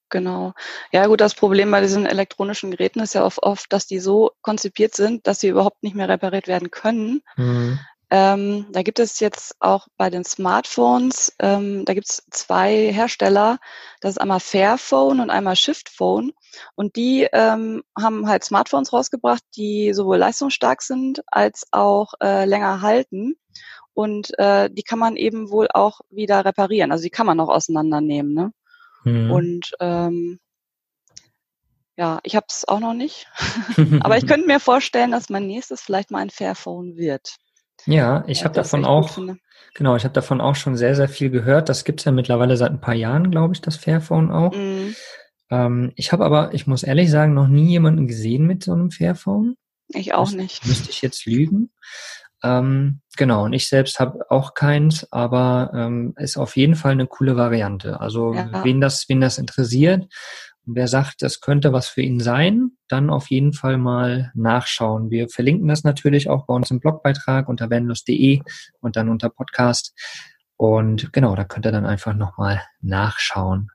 Genau. 0.08 0.52
Ja 0.92 1.06
gut, 1.06 1.20
das 1.20 1.34
Problem 1.34 1.72
bei 1.72 1.80
diesen 1.80 2.06
elektronischen 2.06 2.70
Geräten 2.70 3.00
ist 3.00 3.14
ja 3.14 3.24
oft, 3.24 3.42
oft 3.42 3.72
dass 3.72 3.88
die 3.88 3.98
so 3.98 4.30
konzipiert 4.42 4.94
sind, 4.94 5.26
dass 5.26 5.40
sie 5.40 5.48
überhaupt 5.48 5.82
nicht 5.82 5.96
mehr 5.96 6.08
repariert 6.08 6.46
werden 6.46 6.70
können. 6.70 7.20
Mhm. 7.36 7.80
Ähm, 8.10 8.66
da 8.72 8.82
gibt 8.82 8.98
es 9.00 9.20
jetzt 9.20 9.54
auch 9.60 9.86
bei 9.98 10.08
den 10.08 10.24
Smartphones, 10.24 11.34
ähm, 11.40 11.84
da 11.84 11.92
gibt 11.92 12.08
es 12.08 12.24
zwei 12.30 12.90
Hersteller, 12.90 13.58
das 14.00 14.12
ist 14.12 14.18
einmal 14.18 14.40
Fairphone 14.40 15.20
und 15.20 15.28
einmal 15.28 15.56
Shiftphone. 15.56 16.32
Und 16.74 16.96
die 16.96 17.28
ähm, 17.32 17.82
haben 17.98 18.26
halt 18.26 18.44
Smartphones 18.44 18.92
rausgebracht, 18.92 19.42
die 19.56 19.92
sowohl 19.92 20.16
leistungsstark 20.16 20.80
sind 20.80 21.22
als 21.26 21.66
auch 21.70 22.14
äh, 22.22 22.46
länger 22.46 22.80
halten. 22.80 23.34
Und 23.92 24.38
äh, 24.38 24.70
die 24.70 24.84
kann 24.84 24.98
man 24.98 25.16
eben 25.16 25.50
wohl 25.50 25.68
auch 25.74 26.00
wieder 26.08 26.44
reparieren. 26.44 26.92
Also 26.92 27.02
die 27.02 27.10
kann 27.10 27.26
man 27.26 27.40
auch 27.40 27.48
auseinandernehmen. 27.48 28.32
Ne? 28.32 28.52
Mhm. 29.04 29.30
Und 29.30 29.72
ähm, 29.80 30.38
ja, 31.96 32.20
ich 32.22 32.36
habe 32.36 32.46
es 32.48 32.66
auch 32.66 32.78
noch 32.78 32.94
nicht. 32.94 33.26
Aber 34.00 34.16
ich 34.16 34.26
könnte 34.26 34.46
mir 34.46 34.60
vorstellen, 34.60 35.10
dass 35.10 35.28
mein 35.28 35.48
nächstes 35.48 35.82
vielleicht 35.82 36.10
mal 36.10 36.20
ein 36.20 36.30
Fairphone 36.30 36.96
wird. 36.96 37.38
Ja, 37.86 38.24
ich 38.26 38.44
habe 38.44 38.54
davon 38.54 38.84
auch, 38.84 39.18
genau, 39.74 39.96
ich 39.96 40.04
habe 40.04 40.14
davon 40.14 40.40
auch 40.40 40.54
schon 40.54 40.76
sehr, 40.76 40.94
sehr 40.94 41.08
viel 41.08 41.30
gehört. 41.30 41.68
Das 41.68 41.84
gibt's 41.84 42.04
ja 42.04 42.12
mittlerweile 42.12 42.56
seit 42.56 42.70
ein 42.70 42.80
paar 42.80 42.94
Jahren, 42.94 43.30
glaube 43.30 43.54
ich, 43.54 43.60
das 43.60 43.76
Fairphone 43.76 44.30
auch. 44.30 44.54
Mhm. 44.54 44.94
Ähm, 45.50 45.92
ich 45.96 46.12
habe 46.12 46.24
aber, 46.24 46.52
ich 46.54 46.66
muss 46.66 46.82
ehrlich 46.82 47.10
sagen, 47.10 47.34
noch 47.34 47.48
nie 47.48 47.70
jemanden 47.70 48.06
gesehen 48.06 48.46
mit 48.46 48.64
so 48.64 48.72
einem 48.72 48.90
Fairphone. 48.90 49.56
Ich 49.88 50.12
auch 50.14 50.26
das 50.26 50.34
nicht. 50.34 50.66
Müsste 50.66 50.90
ich 50.90 51.00
jetzt 51.02 51.24
lügen. 51.24 51.70
Ähm, 52.42 53.00
genau, 53.16 53.44
und 53.44 53.52
ich 53.52 53.68
selbst 53.68 53.98
habe 53.98 54.30
auch 54.30 54.54
keins, 54.54 55.10
aber 55.10 55.72
ähm, 55.74 56.14
ist 56.16 56.36
auf 56.36 56.56
jeden 56.56 56.76
Fall 56.76 56.92
eine 56.92 57.06
coole 57.06 57.36
Variante. 57.36 58.00
Also 58.00 58.32
ja. 58.32 58.62
wen 58.64 58.80
das, 58.80 59.08
wen 59.08 59.20
das 59.20 59.38
interessiert, 59.38 60.06
wer 60.74 60.88
sagt, 60.88 61.22
das 61.22 61.40
könnte 61.40 61.72
was 61.72 61.88
für 61.88 62.02
ihn 62.02 62.20
sein, 62.20 62.72
dann 62.88 63.10
auf 63.10 63.30
jeden 63.30 63.52
Fall 63.52 63.78
mal 63.78 64.30
nachschauen. 64.34 65.10
Wir 65.10 65.28
verlinken 65.28 65.68
das 65.68 65.84
natürlich 65.84 66.28
auch 66.28 66.46
bei 66.46 66.54
uns 66.54 66.70
im 66.70 66.80
Blogbeitrag 66.80 67.48
unter 67.48 67.70
vanlust.de 67.70 68.40
und 68.80 68.96
dann 68.96 69.08
unter 69.08 69.30
Podcast. 69.30 69.94
Und 70.56 71.12
genau, 71.12 71.34
da 71.34 71.44
könnt 71.44 71.66
ihr 71.66 71.72
dann 71.72 71.86
einfach 71.86 72.14
nochmal 72.14 72.62
nachschauen. 72.80 73.70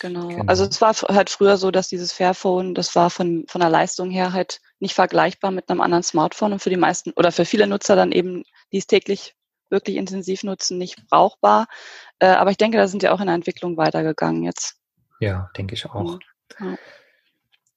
Genau. 0.00 0.28
genau. 0.28 0.44
Also 0.46 0.64
es 0.64 0.80
war 0.80 0.94
halt 0.94 1.30
früher 1.30 1.56
so, 1.56 1.70
dass 1.70 1.88
dieses 1.88 2.12
Fairphone, 2.12 2.74
das 2.74 2.94
war 2.94 3.10
von, 3.10 3.44
von 3.48 3.60
der 3.60 3.70
Leistung 3.70 4.10
her 4.10 4.32
halt 4.32 4.60
nicht 4.78 4.94
vergleichbar 4.94 5.50
mit 5.50 5.68
einem 5.68 5.80
anderen 5.80 6.02
Smartphone 6.02 6.52
und 6.52 6.60
für 6.60 6.70
die 6.70 6.76
meisten 6.76 7.12
oder 7.16 7.32
für 7.32 7.44
viele 7.44 7.66
Nutzer 7.66 7.96
dann 7.96 8.12
eben, 8.12 8.44
die 8.72 8.78
es 8.78 8.86
täglich 8.86 9.34
wirklich 9.70 9.96
intensiv 9.96 10.44
nutzen, 10.44 10.78
nicht 10.78 10.96
brauchbar. 11.08 11.66
Äh, 12.18 12.26
aber 12.26 12.50
ich 12.50 12.56
denke, 12.56 12.78
da 12.78 12.86
sind 12.86 13.02
ja 13.02 13.12
auch 13.12 13.20
in 13.20 13.26
der 13.26 13.34
Entwicklung 13.34 13.76
weitergegangen 13.76 14.42
jetzt. 14.44 14.76
Ja, 15.20 15.50
denke 15.56 15.74
ich 15.74 15.86
auch. 15.86 16.18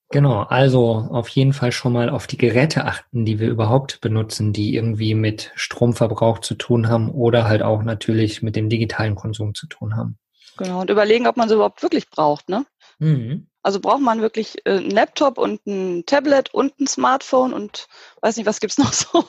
Genau, 0.09 0.43
also 0.43 1.07
auf 1.11 1.27
jeden 1.29 1.51
Fall 1.51 1.73
schon 1.73 1.91
mal 1.91 2.09
auf 2.09 2.27
die 2.27 2.37
Geräte 2.37 2.85
achten, 2.85 3.25
die 3.25 3.39
wir 3.39 3.49
überhaupt 3.49 3.99
benutzen, 3.99 4.53
die 4.53 4.73
irgendwie 4.73 5.15
mit 5.15 5.51
Stromverbrauch 5.55 6.39
zu 6.39 6.55
tun 6.55 6.87
haben 6.87 7.11
oder 7.11 7.45
halt 7.45 7.61
auch 7.61 7.83
natürlich 7.83 8.41
mit 8.41 8.55
dem 8.55 8.69
digitalen 8.69 9.15
Konsum 9.15 9.53
zu 9.53 9.67
tun 9.67 9.97
haben. 9.97 10.17
Genau, 10.57 10.79
und 10.81 10.89
überlegen, 10.89 11.27
ob 11.27 11.35
man 11.35 11.49
sie 11.49 11.55
überhaupt 11.55 11.83
wirklich 11.83 12.09
braucht, 12.09 12.47
ne? 12.47 12.65
Mhm. 12.99 13.47
Also 13.67 13.81
braucht 13.81 13.99
man 13.99 14.21
wirklich 14.21 14.65
äh, 14.65 14.77
einen 14.77 14.91
Laptop 14.91 15.37
und 15.37 15.59
ein 15.67 16.05
Tablet 16.05 16.53
und 16.53 16.79
ein 16.79 16.87
Smartphone 16.87 17.51
und 17.51 17.89
weiß 18.21 18.37
nicht, 18.37 18.45
was 18.45 18.61
gibt's 18.61 18.77
noch 18.77 18.93
so? 18.93 19.25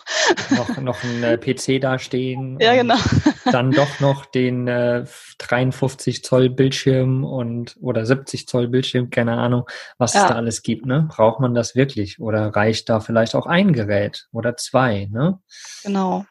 Noch, 0.50 0.76
noch 0.76 1.02
ein 1.02 1.24
äh, 1.24 1.36
PC 1.36 1.80
dastehen. 1.80 2.56
Ja, 2.68 2.76
genau. 2.76 2.94
Dann 3.50 3.72
doch 3.72 3.98
noch 3.98 4.26
den 4.26 4.68
äh, 4.68 5.04
53 5.38 6.22
Zoll 6.22 6.50
Bildschirm 6.50 7.24
und 7.24 7.76
oder 7.80 8.06
70 8.06 8.46
Zoll 8.46 8.68
Bildschirm, 8.68 9.10
keine 9.10 9.36
Ahnung, 9.38 9.68
was 9.96 10.14
ja. 10.14 10.22
es 10.22 10.28
da 10.28 10.36
alles 10.36 10.62
gibt. 10.62 10.86
Ne? 10.86 11.08
Braucht 11.10 11.40
man 11.40 11.52
das 11.52 11.74
wirklich? 11.74 12.20
Oder 12.20 12.54
reicht 12.54 12.88
da 12.88 13.00
vielleicht 13.00 13.34
auch 13.34 13.46
ein 13.46 13.72
Gerät 13.72 14.28
oder 14.30 14.56
zwei? 14.56 15.08
Ne? 15.10 15.40
Genau. 15.82 16.26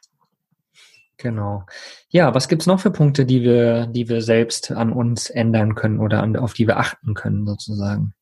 Genau. 1.17 1.65
Ja, 2.09 2.33
was 2.35 2.47
gibt's 2.47 2.67
noch 2.67 2.79
für 2.79 2.91
Punkte, 2.91 3.25
die 3.25 3.41
wir, 3.41 3.87
die 3.87 4.07
wir 4.07 4.21
selbst 4.21 4.71
an 4.71 4.93
uns 4.93 5.29
ändern 5.29 5.73
können 5.75 5.99
oder 5.99 6.21
an, 6.21 6.35
auf 6.37 6.53
die 6.53 6.67
wir 6.67 6.77
achten 6.77 7.15
können, 7.15 7.45
sozusagen? 7.47 8.13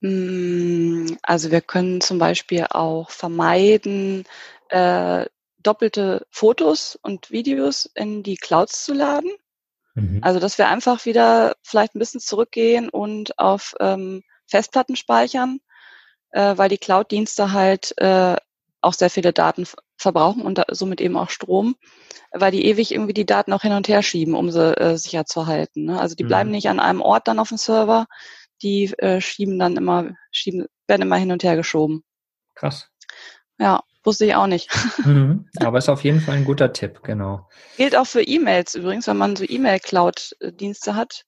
Hm, 0.00 1.18
also 1.22 1.50
wir 1.50 1.60
können 1.60 2.00
zum 2.00 2.18
Beispiel 2.18 2.66
auch 2.70 3.10
vermeiden, 3.10 4.24
äh, 4.70 5.26
doppelte 5.58 6.26
Fotos 6.30 6.98
und 7.02 7.30
Videos 7.30 7.88
in 7.94 8.22
die 8.22 8.36
Clouds 8.36 8.84
zu 8.84 8.94
laden. 8.94 9.30
Mhm. 9.94 10.18
Also 10.22 10.40
dass 10.40 10.58
wir 10.58 10.68
einfach 10.68 11.04
wieder 11.04 11.56
vielleicht 11.62 11.94
ein 11.94 11.98
bisschen 11.98 12.20
zurückgehen 12.20 12.88
und 12.88 13.38
auf 13.38 13.74
ähm, 13.80 14.22
Festplatten 14.46 14.96
speichern, 14.96 15.60
äh, 16.30 16.56
weil 16.56 16.68
die 16.68 16.78
Cloud-Dienste 16.78 17.52
halt 17.52 17.94
äh, 17.98 18.36
auch 18.82 18.94
sehr 18.94 19.10
viele 19.10 19.32
Daten 19.32 19.66
verbrauchen 19.96 20.42
und 20.42 20.62
somit 20.70 21.00
eben 21.00 21.16
auch 21.16 21.30
Strom, 21.30 21.76
weil 22.32 22.52
die 22.52 22.66
ewig 22.66 22.92
irgendwie 22.92 23.14
die 23.14 23.26
Daten 23.26 23.52
auch 23.52 23.62
hin 23.62 23.72
und 23.72 23.88
her 23.88 24.02
schieben, 24.02 24.34
um 24.34 24.50
sie 24.50 24.76
äh, 24.76 24.96
sicher 24.96 25.24
zu 25.24 25.46
halten. 25.46 25.84
Ne? 25.84 26.00
Also 26.00 26.14
die 26.14 26.24
bleiben 26.24 26.50
mhm. 26.50 26.56
nicht 26.56 26.68
an 26.68 26.80
einem 26.80 27.00
Ort 27.00 27.28
dann 27.28 27.38
auf 27.38 27.48
dem 27.48 27.58
Server, 27.58 28.06
die 28.62 28.92
äh, 28.98 29.20
schieben 29.20 29.58
dann 29.58 29.76
immer, 29.76 30.10
schieben, 30.30 30.66
werden 30.86 31.02
immer 31.02 31.16
hin 31.16 31.32
und 31.32 31.42
her 31.42 31.56
geschoben. 31.56 32.02
Krass. 32.54 32.88
Ja, 33.58 33.82
wusste 34.04 34.26
ich 34.26 34.34
auch 34.34 34.46
nicht. 34.46 34.70
Mhm. 35.04 35.48
Aber 35.58 35.78
ist 35.78 35.88
auf 35.88 36.04
jeden 36.04 36.20
Fall 36.20 36.36
ein 36.36 36.44
guter 36.44 36.72
Tipp, 36.72 37.02
genau. 37.02 37.48
Gilt 37.76 37.96
auch 37.96 38.06
für 38.06 38.22
E-Mails 38.22 38.74
übrigens, 38.74 39.06
wenn 39.06 39.16
man 39.16 39.34
so 39.34 39.44
E-Mail-Cloud-Dienste 39.48 40.94
hat. 40.94 41.24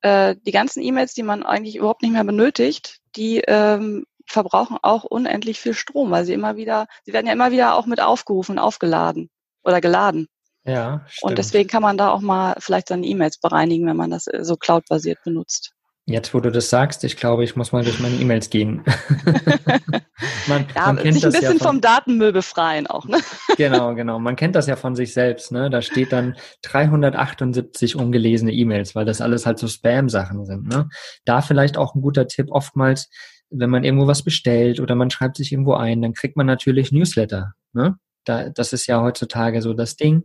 Äh, 0.00 0.36
die 0.46 0.52
ganzen 0.52 0.82
E-Mails, 0.82 1.12
die 1.12 1.22
man 1.22 1.42
eigentlich 1.42 1.76
überhaupt 1.76 2.02
nicht 2.02 2.12
mehr 2.12 2.24
benötigt, 2.24 3.00
die 3.16 3.42
ähm, 3.46 4.06
verbrauchen 4.30 4.76
auch 4.82 5.04
unendlich 5.04 5.60
viel 5.60 5.74
Strom, 5.74 6.10
weil 6.10 6.24
sie 6.24 6.32
immer 6.32 6.56
wieder, 6.56 6.86
sie 7.04 7.12
werden 7.12 7.26
ja 7.26 7.32
immer 7.32 7.50
wieder 7.50 7.74
auch 7.74 7.86
mit 7.86 8.00
aufgerufen, 8.00 8.58
aufgeladen 8.58 9.30
oder 9.62 9.80
geladen. 9.80 10.28
Ja. 10.64 11.04
Stimmt. 11.08 11.30
Und 11.30 11.38
deswegen 11.38 11.68
kann 11.68 11.82
man 11.82 11.96
da 11.96 12.10
auch 12.10 12.20
mal 12.20 12.54
vielleicht 12.58 12.88
seine 12.88 13.06
E-Mails 13.06 13.38
bereinigen, 13.38 13.86
wenn 13.86 13.96
man 13.96 14.10
das 14.10 14.26
äh, 14.26 14.44
so 14.44 14.56
cloud-basiert 14.56 15.18
benutzt. 15.24 15.72
Jetzt, 16.06 16.34
wo 16.34 16.40
du 16.40 16.50
das 16.50 16.70
sagst, 16.70 17.04
ich 17.04 17.16
glaube, 17.16 17.44
ich 17.44 17.54
muss 17.54 17.72
mal 17.72 17.84
durch 17.84 18.00
meine 18.00 18.16
E-Mails 18.16 18.50
gehen. 18.50 18.82
man, 20.48 20.66
ja, 20.74 20.86
man 20.86 20.96
kennt 20.96 21.14
sich 21.14 21.24
ein 21.24 21.32
bisschen 21.32 21.42
ja 21.42 21.50
von, 21.50 21.58
vom 21.58 21.80
Datenmüll 21.80 22.32
befreien 22.32 22.88
auch, 22.88 23.06
ne? 23.06 23.18
genau, 23.56 23.94
genau. 23.94 24.18
Man 24.18 24.34
kennt 24.34 24.56
das 24.56 24.66
ja 24.66 24.74
von 24.74 24.96
sich 24.96 25.12
selbst, 25.12 25.52
ne? 25.52 25.70
Da 25.70 25.82
steht 25.82 26.10
dann 26.10 26.36
378 26.62 27.94
ungelesene 27.94 28.52
E-Mails, 28.52 28.96
weil 28.96 29.04
das 29.04 29.20
alles 29.20 29.46
halt 29.46 29.58
so 29.58 29.68
Spam-Sachen 29.68 30.46
sind, 30.46 30.66
ne? 30.66 30.88
Da 31.24 31.42
vielleicht 31.42 31.78
auch 31.78 31.94
ein 31.94 32.00
guter 32.00 32.26
Tipp. 32.26 32.48
Oftmals 32.50 33.08
wenn 33.50 33.70
man 33.70 33.84
irgendwo 33.84 34.06
was 34.06 34.22
bestellt 34.22 34.80
oder 34.80 34.94
man 34.94 35.10
schreibt 35.10 35.36
sich 35.36 35.52
irgendwo 35.52 35.74
ein, 35.74 36.02
dann 36.02 36.14
kriegt 36.14 36.36
man 36.36 36.46
natürlich 36.46 36.92
Newsletter. 36.92 37.54
Ne? 37.72 37.96
Da, 38.24 38.50
das 38.50 38.72
ist 38.72 38.86
ja 38.86 39.00
heutzutage 39.00 39.62
so 39.62 39.72
das 39.72 39.96
Ding. 39.96 40.24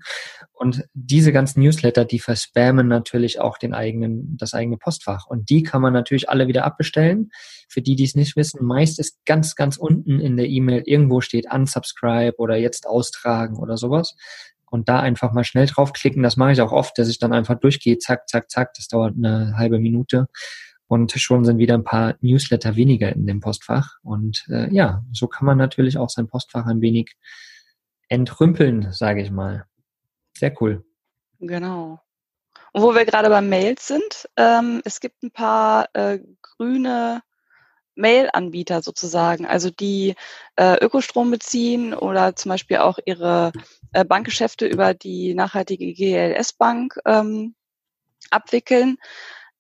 Und 0.54 0.84
diese 0.94 1.32
ganzen 1.32 1.62
Newsletter, 1.62 2.06
die 2.06 2.20
verspammen 2.20 2.88
natürlich 2.88 3.40
auch 3.40 3.58
den 3.58 3.74
eigenen, 3.74 4.38
das 4.38 4.54
eigene 4.54 4.78
Postfach. 4.78 5.26
Und 5.28 5.50
die 5.50 5.64
kann 5.64 5.82
man 5.82 5.94
natürlich 5.94 6.30
alle 6.30 6.48
wieder 6.48 6.66
abbestellen. 6.66 7.30
Für 7.70 7.82
die, 7.82 7.96
die 7.96 8.04
es 8.04 8.16
nicht 8.16 8.36
wissen, 8.36 8.66
meist 8.66 9.00
ist 9.00 9.26
ganz, 9.26 9.56
ganz 9.56 9.78
unten 9.78 10.20
in 10.20 10.38
der 10.38 10.48
E-Mail 10.48 10.84
irgendwo 10.86 11.22
steht 11.22 11.48
unsubscribe 11.52 12.38
oder 12.38 12.58
jetzt 12.58 12.86
austragen 12.86 13.58
oder 13.58 13.78
sowas. 13.78 14.16
Und 14.70 14.90
da 14.90 15.00
einfach 15.00 15.32
mal 15.32 15.46
schnell 15.46 15.68
draufklicken. 15.68 16.22
Das 16.22 16.38
mache 16.38 16.52
ich 16.52 16.62
auch 16.62 16.74
oft, 16.74 16.98
dass 16.98 17.08
ich 17.08 17.20
dann 17.20 17.32
einfach 17.32 17.56
durchgehe, 17.56 17.98
zack, 17.98 18.28
zack, 18.28 18.52
zack. 18.52 18.74
Das 18.76 18.88
dauert 18.88 19.16
eine 19.16 19.56
halbe 19.58 19.80
Minute 19.80 20.28
und 20.88 21.12
schon 21.12 21.46
sind 21.46 21.58
wieder 21.58 21.74
ein 21.74 21.84
paar 21.84 22.16
Newsletter 22.22 22.76
weniger 22.76 23.12
in 23.12 23.26
dem 23.26 23.40
Postfach. 23.40 23.98
Und 24.04 24.46
äh, 24.50 24.72
ja, 24.74 25.04
so 25.12 25.28
kann 25.28 25.46
man 25.46 25.58
natürlich 25.58 25.98
auch 25.98 26.10
sein 26.10 26.28
Postfach 26.28 26.66
ein 26.66 26.82
wenig 26.82 27.16
entrümpeln, 28.08 28.92
sage 28.92 29.22
ich 29.22 29.32
mal. 29.32 29.66
Sehr 30.38 30.54
cool. 30.62 30.86
Genau. 31.40 32.00
Und 32.72 32.82
wo 32.82 32.94
wir 32.94 33.06
gerade 33.06 33.30
beim 33.30 33.50
Mails 33.50 33.88
sind, 33.88 34.30
ähm, 34.38 34.82
es 34.84 35.00
gibt 35.00 35.24
ein 35.24 35.32
paar 35.32 35.88
äh, 35.94 36.20
grüne 36.42 37.22
Mail-Anbieter 37.96 38.82
sozusagen, 38.82 39.46
also 39.46 39.70
die 39.70 40.16
äh, 40.58 40.84
Ökostrom 40.84 41.32
beziehen 41.32 41.94
oder 41.94 42.36
zum 42.36 42.50
Beispiel 42.50 42.78
auch 42.78 43.00
ihre 43.06 43.54
äh, 43.94 44.04
Bankgeschäfte 44.04 44.68
über 44.68 44.94
die 44.94 45.34
nachhaltige 45.34 45.94
GLS-Bank 45.94 47.00
ähm, 47.06 47.56
abwickeln. 48.30 48.98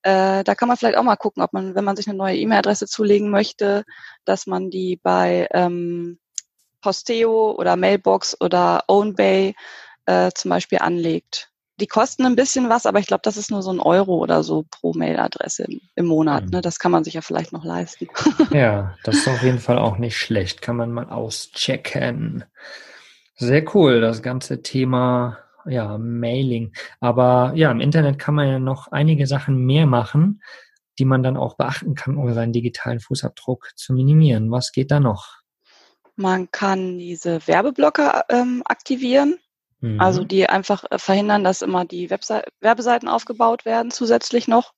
Äh, 0.06 0.44
da 0.44 0.54
kann 0.54 0.68
man 0.68 0.78
vielleicht 0.78 1.00
auch 1.00 1.04
mal 1.04 1.16
gucken, 1.16 1.42
ob 1.42 1.52
man, 1.52 1.74
wenn 1.74 1.84
man 1.84 1.96
sich 1.96 2.08
eine 2.08 2.16
neue 2.16 2.38
E-Mail-Adresse 2.38 2.86
zulegen 2.86 3.32
möchte, 3.32 3.86
dass 4.24 4.46
man 4.46 4.70
die 4.70 5.00
bei 5.02 5.48
ähm, 5.52 6.20
Posteo 6.80 7.56
oder 7.58 7.76
Mailbox 7.76 8.40
oder 8.40 8.84
OwnBay 8.88 9.56
äh, 10.06 10.32
zum 10.36 10.50
Beispiel 10.50 10.78
anlegt. 10.78 11.50
Die 11.80 11.88
kosten 11.88 12.24
ein 12.24 12.36
bisschen 12.36 12.70
was, 12.70 12.86
aber 12.86 13.00
ich 13.00 13.08
glaube, 13.08 13.24
das 13.24 13.36
ist 13.36 13.50
nur 13.50 13.64
so 13.64 13.72
ein 13.72 13.80
Euro 13.80 14.20
oder 14.20 14.44
so 14.44 14.68
pro 14.70 14.94
Mailadresse 14.94 15.64
im, 15.64 15.82
im 15.96 16.06
Monat. 16.06 16.44
Mhm. 16.46 16.50
Ne? 16.52 16.62
Das 16.62 16.78
kann 16.78 16.92
man 16.92 17.04
sich 17.04 17.16
ja 17.16 17.22
vielleicht 17.22 17.52
noch 17.52 17.66
leisten. 17.66 18.08
ja, 18.52 18.96
das 19.06 19.16
ist 19.16 19.28
auf 19.28 19.42
jeden 19.42 19.60
Fall 19.60 19.80
auch 19.80 19.98
nicht 19.98 20.20
schlecht. 20.20 20.62
Kann 20.62 20.76
man 20.76 20.92
mal 20.92 21.10
auschecken. 21.10 22.44
Sehr 23.38 23.66
cool, 23.74 24.02
das 24.02 24.22
ganze 24.22 24.62
Thema 24.62 25.40
ja, 25.67 25.98
Mailing. 25.98 26.74
Aber 27.00 27.53
ja, 27.55 27.72
im 27.72 27.79
Internet 27.79 28.19
kann 28.19 28.36
man 28.36 28.48
ja 28.48 28.60
noch 28.60 28.91
einige 28.91 29.27
Sachen 29.27 29.57
mehr 29.57 29.86
machen, 29.86 30.41
die 31.00 31.05
man 31.05 31.24
dann 31.24 31.38
auch 31.38 31.55
beachten 31.55 31.95
kann, 31.95 32.17
um 32.17 32.34
seinen 32.34 32.53
digitalen 32.53 33.00
Fußabdruck 33.00 33.72
zu 33.75 33.93
minimieren. 33.93 34.51
Was 34.51 34.72
geht 34.72 34.91
da 34.91 35.00
noch? 35.00 35.41
Man 36.15 36.50
kann 36.51 36.98
diese 36.98 37.45
Werbeblocker 37.48 38.25
ähm, 38.29 38.63
aktivieren. 38.65 39.38
Mhm. 39.81 40.00
Also 40.00 40.24
die 40.24 40.48
einfach 40.48 40.86
äh, 40.89 40.98
verhindern, 40.98 41.43
dass 41.43 41.62
immer 41.62 41.86
die 41.86 42.10
Webse 42.10 42.43
Werbeseiten 42.62 43.10
aufgebaut 43.10 43.65
werden, 43.65 43.91
zusätzlich 43.91 44.48
noch. 44.48 44.74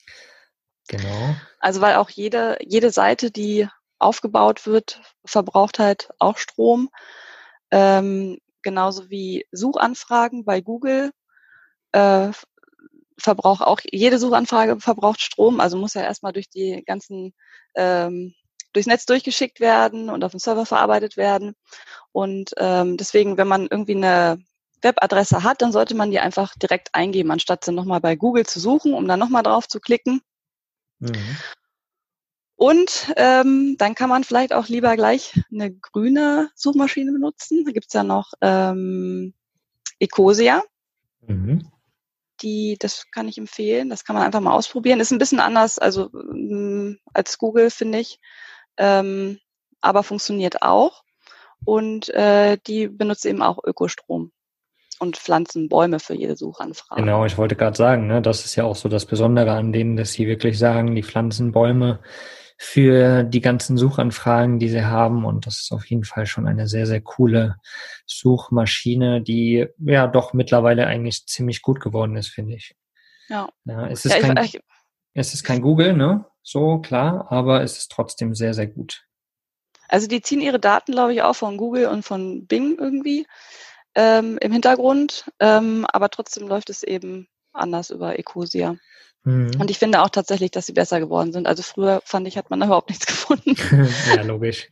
Genau. 0.87 1.35
Also 1.59 1.81
weil 1.81 1.95
auch 1.95 2.09
jede, 2.09 2.57
jede 2.61 2.91
Seite, 2.91 3.29
die 3.29 3.67
aufgebaut 3.99 4.65
wird, 4.65 5.01
verbraucht 5.25 5.79
halt 5.79 6.09
auch 6.19 6.37
Strom. 6.37 6.89
Ähm, 7.71 8.39
genauso 8.61 9.09
wie 9.09 9.45
Suchanfragen 9.51 10.45
bei 10.45 10.61
Google. 10.61 11.11
Äh, 11.91 12.31
verbraucht 13.17 13.61
auch, 13.61 13.79
jede 13.91 14.19
Suchanfrage 14.19 14.79
verbraucht 14.79 15.21
Strom, 15.21 15.59
also 15.59 15.77
muss 15.77 15.95
ja 15.95 16.01
erstmal 16.01 16.33
durch 16.33 16.49
die 16.49 16.83
ganzen 16.85 17.33
ähm, 17.75 18.33
durchs 18.73 18.87
Netz 18.87 19.05
durchgeschickt 19.05 19.59
werden 19.59 20.09
und 20.09 20.23
auf 20.23 20.31
dem 20.31 20.39
Server 20.39 20.65
verarbeitet 20.65 21.17
werden. 21.17 21.55
Und 22.11 22.51
ähm, 22.57 22.97
deswegen, 22.97 23.37
wenn 23.37 23.47
man 23.47 23.67
irgendwie 23.67 23.95
eine 23.95 24.39
Webadresse 24.81 25.43
hat, 25.43 25.61
dann 25.61 25.71
sollte 25.71 25.95
man 25.95 26.11
die 26.11 26.19
einfach 26.19 26.53
direkt 26.55 26.93
eingeben, 26.93 27.31
anstatt 27.31 27.65
sie 27.65 27.71
nochmal 27.71 28.01
bei 28.01 28.15
Google 28.15 28.45
zu 28.45 28.59
suchen, 28.59 28.93
um 28.93 29.07
dann 29.07 29.19
nochmal 29.19 29.43
drauf 29.43 29.67
zu 29.67 29.79
klicken. 29.79 30.21
Mhm. 30.99 31.37
Und 32.57 33.13
ähm, 33.17 33.75
dann 33.77 33.93
kann 33.93 34.09
man 34.09 34.23
vielleicht 34.23 34.51
auch 34.51 34.67
lieber 34.67 34.95
gleich 34.95 35.39
eine 35.51 35.71
grüne 35.71 36.49
Suchmaschine 36.55 37.11
benutzen. 37.11 37.63
Da 37.65 37.71
gibt's 37.71 37.93
ja 37.93 38.03
noch 38.03 38.33
ähm, 38.41 39.35
Ecosia. 39.99 40.63
Mhm. 41.21 41.71
Die, 42.41 42.75
das 42.79 43.05
kann 43.11 43.27
ich 43.27 43.37
empfehlen. 43.37 43.89
Das 43.89 44.03
kann 44.03 44.15
man 44.15 44.25
einfach 44.25 44.39
mal 44.39 44.53
ausprobieren. 44.53 44.99
Ist 44.99 45.11
ein 45.11 45.19
bisschen 45.19 45.39
anders, 45.39 45.77
also 45.77 46.09
ähm, 46.13 46.97
als 47.13 47.37
Google, 47.37 47.69
finde 47.69 47.99
ich. 47.99 48.19
Ähm, 48.77 49.37
aber 49.81 50.01
funktioniert 50.01 50.63
auch. 50.63 51.03
Und 51.63 52.09
äh, 52.09 52.57
die 52.65 52.87
benutzt 52.87 53.27
eben 53.27 53.43
auch 53.43 53.63
Ökostrom 53.63 54.31
und 54.99 55.17
pflanzen 55.17 55.69
Bäume 55.69 55.99
für 55.99 56.15
jede 56.15 56.35
Suchanfrage. 56.35 57.01
Genau, 57.01 57.23
ich 57.25 57.37
wollte 57.37 57.55
gerade 57.55 57.77
sagen, 57.77 58.07
ne, 58.07 58.19
das 58.19 58.45
ist 58.45 58.55
ja 58.55 58.63
auch 58.63 58.75
so 58.75 58.89
das 58.89 59.05
Besondere 59.05 59.51
an 59.51 59.71
denen, 59.71 59.95
dass 59.95 60.13
sie 60.13 60.25
wirklich 60.25 60.57
sagen, 60.57 60.95
die 60.95 61.03
pflanzen 61.03 61.51
Bäume 61.51 61.99
für 62.57 63.23
die 63.23 63.41
ganzen 63.41 63.77
Suchanfragen, 63.77 64.59
die 64.59 64.69
sie 64.69 64.83
haben. 64.83 65.25
Und 65.25 65.45
das 65.45 65.59
ist 65.61 65.71
auf 65.71 65.85
jeden 65.85 66.03
Fall 66.03 66.25
schon 66.25 66.47
eine 66.47 66.67
sehr, 66.67 66.87
sehr 66.87 67.01
coole 67.01 67.57
Suchmaschine, 68.05 69.21
die 69.21 69.67
ja 69.77 70.07
doch 70.07 70.33
mittlerweile 70.33 70.87
eigentlich 70.87 71.27
ziemlich 71.27 71.61
gut 71.61 71.79
geworden 71.79 72.15
ist, 72.15 72.29
finde 72.29 72.55
ich. 72.55 72.75
Ja. 73.29 73.49
ja 73.65 73.87
es, 73.87 74.05
ist 74.05 74.15
ja, 74.15 74.21
kein, 74.21 74.37
ich, 74.43 74.59
es 75.13 75.33
ist 75.33 75.43
kein 75.43 75.61
Google, 75.61 75.93
ne? 75.93 76.25
So 76.41 76.79
klar, 76.79 77.31
aber 77.31 77.61
es 77.61 77.77
ist 77.77 77.91
trotzdem 77.91 78.33
sehr, 78.33 78.53
sehr 78.53 78.67
gut. 78.67 79.03
Also 79.87 80.07
die 80.07 80.21
ziehen 80.21 80.41
ihre 80.41 80.59
Daten, 80.59 80.93
glaube 80.93 81.13
ich, 81.13 81.21
auch 81.21 81.35
von 81.35 81.57
Google 81.57 81.87
und 81.87 82.03
von 82.03 82.47
Bing 82.47 82.77
irgendwie 82.79 83.27
ähm, 83.95 84.37
im 84.41 84.51
Hintergrund, 84.51 85.29
ähm, 85.39 85.85
aber 85.91 86.09
trotzdem 86.09 86.47
läuft 86.47 86.69
es 86.69 86.83
eben 86.83 87.27
anders 87.53 87.89
über 87.89 88.17
Ecosia. 88.17 88.77
Mhm. 89.27 89.51
Und 89.59 89.69
ich 89.69 89.77
finde 89.77 90.01
auch 90.01 90.09
tatsächlich, 90.09 90.51
dass 90.51 90.67
sie 90.67 90.71
besser 90.71 91.01
geworden 91.01 91.33
sind. 91.33 91.47
Also 91.47 91.61
früher 91.61 92.01
fand 92.05 92.29
ich, 92.29 92.37
hat 92.37 92.49
man 92.49 92.61
da 92.61 92.65
überhaupt 92.67 92.89
nichts 92.89 93.05
gefunden. 93.05 93.55
ja, 94.15 94.21
logisch. 94.21 94.69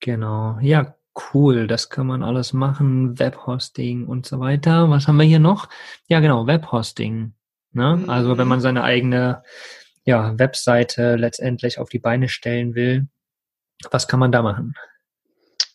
Genau. 0.00 0.58
Ja, 0.60 0.96
cool. 1.32 1.68
Das 1.68 1.88
kann 1.88 2.08
man 2.08 2.24
alles 2.24 2.52
machen. 2.52 3.16
Webhosting 3.16 4.08
und 4.08 4.26
so 4.26 4.40
weiter. 4.40 4.90
Was 4.90 5.06
haben 5.06 5.18
wir 5.18 5.24
hier 5.24 5.38
noch? 5.38 5.68
Ja, 6.08 6.18
genau. 6.18 6.48
Webhosting. 6.48 7.32
Ne? 7.70 7.96
Mhm. 7.96 8.10
Also 8.10 8.38
wenn 8.38 8.48
man 8.48 8.60
seine 8.60 8.82
eigene 8.82 9.44
ja, 10.04 10.36
Webseite 10.36 11.14
letztendlich 11.14 11.78
auf 11.78 11.88
die 11.88 12.00
Beine 12.00 12.28
stellen 12.28 12.74
will, 12.74 13.06
was 13.92 14.08
kann 14.08 14.18
man 14.18 14.32
da 14.32 14.42
machen? 14.42 14.74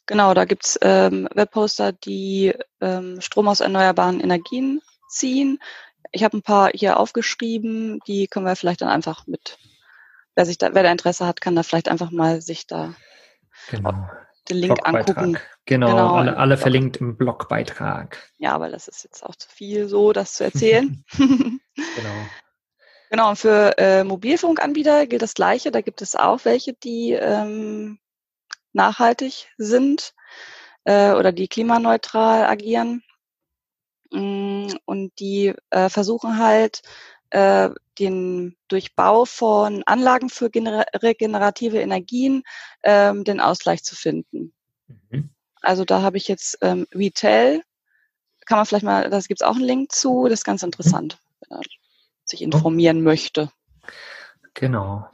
Genau, 0.05 0.33
da 0.33 0.43
gibt's 0.43 0.77
ähm, 0.81 1.29
Webhoster, 1.33 1.93
die 1.93 2.53
ähm, 2.81 3.21
Strom 3.21 3.47
aus 3.47 3.61
erneuerbaren 3.61 4.19
Energien 4.19 4.81
ziehen. 5.07 5.59
Ich 6.11 6.23
habe 6.23 6.37
ein 6.37 6.41
paar 6.41 6.71
hier 6.73 6.99
aufgeschrieben, 6.99 7.99
die 8.07 8.27
können 8.27 8.45
wir 8.45 8.55
vielleicht 8.55 8.81
dann 8.81 8.89
einfach 8.89 9.27
mit, 9.27 9.57
wer 10.35 10.45
sich 10.45 10.57
da, 10.57 10.73
wer 10.73 10.83
da 10.83 10.91
Interesse 10.91 11.25
hat, 11.25 11.41
kann 11.41 11.55
da 11.55 11.63
vielleicht 11.63 11.89
einfach 11.89 12.11
mal 12.11 12.41
sich 12.41 12.67
da 12.67 12.93
genau. 13.69 14.09
den 14.49 14.57
Link 14.57 14.79
angucken. 14.83 15.37
Genau, 15.65 15.87
genau, 15.87 16.15
alle, 16.15 16.37
alle 16.37 16.57
verlinkt 16.57 16.97
im 16.97 17.15
Blogbeitrag. 17.15 18.17
Ja, 18.37 18.53
aber 18.53 18.69
das 18.69 18.87
ist 18.87 19.03
jetzt 19.03 19.23
auch 19.23 19.35
zu 19.35 19.47
viel 19.49 19.87
so, 19.87 20.11
das 20.11 20.33
zu 20.33 20.43
erzählen. 20.43 21.03
genau. 21.17 21.59
Genau, 23.11 23.29
und 23.29 23.35
für 23.35 23.77
äh, 23.77 24.05
Mobilfunkanbieter 24.05 25.05
gilt 25.05 25.21
das 25.21 25.33
Gleiche. 25.33 25.69
Da 25.71 25.81
gibt 25.81 26.01
es 26.01 26.15
auch 26.15 26.45
welche, 26.45 26.73
die 26.73 27.11
ähm, 27.11 27.99
nachhaltig 28.71 29.49
sind 29.57 30.13
äh, 30.85 31.11
oder 31.11 31.33
die 31.33 31.49
klimaneutral 31.49 32.45
agieren. 32.45 33.03
Mm, 34.11 34.40
und 34.85 35.11
die 35.19 35.53
äh, 35.69 35.89
versuchen 35.89 36.37
halt, 36.37 36.81
äh, 37.31 37.69
den 37.99 38.55
Durchbau 38.67 39.25
von 39.25 39.83
Anlagen 39.85 40.29
für 40.29 40.49
regenerative 40.53 41.79
Energien 41.79 42.43
ähm, 42.83 43.23
den 43.23 43.39
Ausgleich 43.39 43.83
zu 43.83 43.95
finden. 43.95 44.53
Mhm. 45.09 45.29
Also 45.61 45.85
da 45.85 46.01
habe 46.01 46.17
ich 46.17 46.27
jetzt 46.27 46.57
ähm, 46.61 46.87
Retail, 46.93 47.61
kann 48.45 48.57
man 48.57 48.65
vielleicht 48.65 48.83
mal, 48.83 49.09
das 49.09 49.27
gibt 49.27 49.41
es 49.41 49.47
auch 49.47 49.55
einen 49.55 49.65
Link 49.65 49.91
zu, 49.91 50.25
das 50.27 50.39
ist 50.39 50.45
ganz 50.45 50.63
interessant, 50.63 51.19
wenn 51.41 51.57
man 51.57 51.65
sich 52.25 52.41
informieren 52.41 52.99
oh. 52.99 53.03
möchte. 53.03 53.51
Genau. 54.53 55.07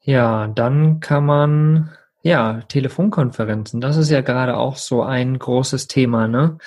Ja, 0.00 0.46
dann 0.48 1.00
kann 1.00 1.24
man, 1.24 1.96
ja, 2.22 2.60
Telefonkonferenzen, 2.68 3.80
das 3.80 3.96
ist 3.96 4.10
ja 4.10 4.20
gerade 4.20 4.56
auch 4.56 4.76
so 4.76 5.02
ein 5.02 5.38
großes 5.38 5.88
Thema, 5.88 6.28
ne? 6.28 6.58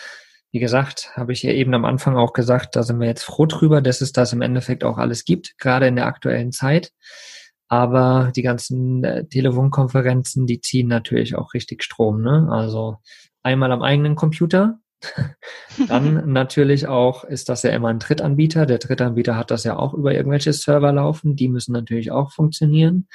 Wie 0.52 0.60
gesagt, 0.60 1.12
habe 1.16 1.32
ich 1.32 1.44
ja 1.44 1.52
eben 1.52 1.74
am 1.76 1.86
Anfang 1.86 2.18
auch 2.18 2.34
gesagt, 2.34 2.76
da 2.76 2.84
sind 2.84 3.00
wir 3.00 3.08
jetzt 3.08 3.24
froh 3.24 3.46
drüber, 3.46 3.82
dass 3.82 4.02
es 4.02 4.12
das 4.12 4.34
im 4.34 4.42
Endeffekt 4.42 4.84
auch 4.84 4.98
alles 4.98 5.24
gibt, 5.24 5.58
gerade 5.60 5.88
in 5.88 5.96
der 5.96 6.08
aktuellen 6.08 6.52
Zeit. 6.52 6.92
Aber 7.68 8.32
die 8.36 8.42
ganzen 8.42 9.04
äh, 9.04 9.28
Telefonkonferenzen, 9.28 10.48
die 10.48 10.60
ziehen 10.60 10.88
natürlich 10.88 11.36
auch 11.36 11.54
richtig 11.54 11.84
Strom. 11.84 12.24
Ne? 12.24 12.48
Also 12.50 12.98
einmal 13.44 13.72
am 13.72 13.84
eigenen 13.84 14.16
Computer, 14.16 14.80
dann 15.88 16.32
natürlich 16.32 16.88
auch 16.88 17.24
ist 17.24 17.50
das 17.50 17.64
ja 17.64 17.72
immer 17.72 17.90
ein 17.90 18.00
Drittanbieter. 18.00 18.66
Der 18.66 18.78
Drittanbieter 18.78 19.36
hat 19.36 19.52
das 19.52 19.64
ja 19.64 19.78
auch 19.78 19.94
über 19.94 20.14
irgendwelche 20.14 20.54
Server 20.54 20.92
laufen. 20.92 21.36
Die 21.36 21.48
müssen 21.48 21.74
natürlich 21.74 22.12
auch 22.12 22.32
funktionieren. 22.32 23.08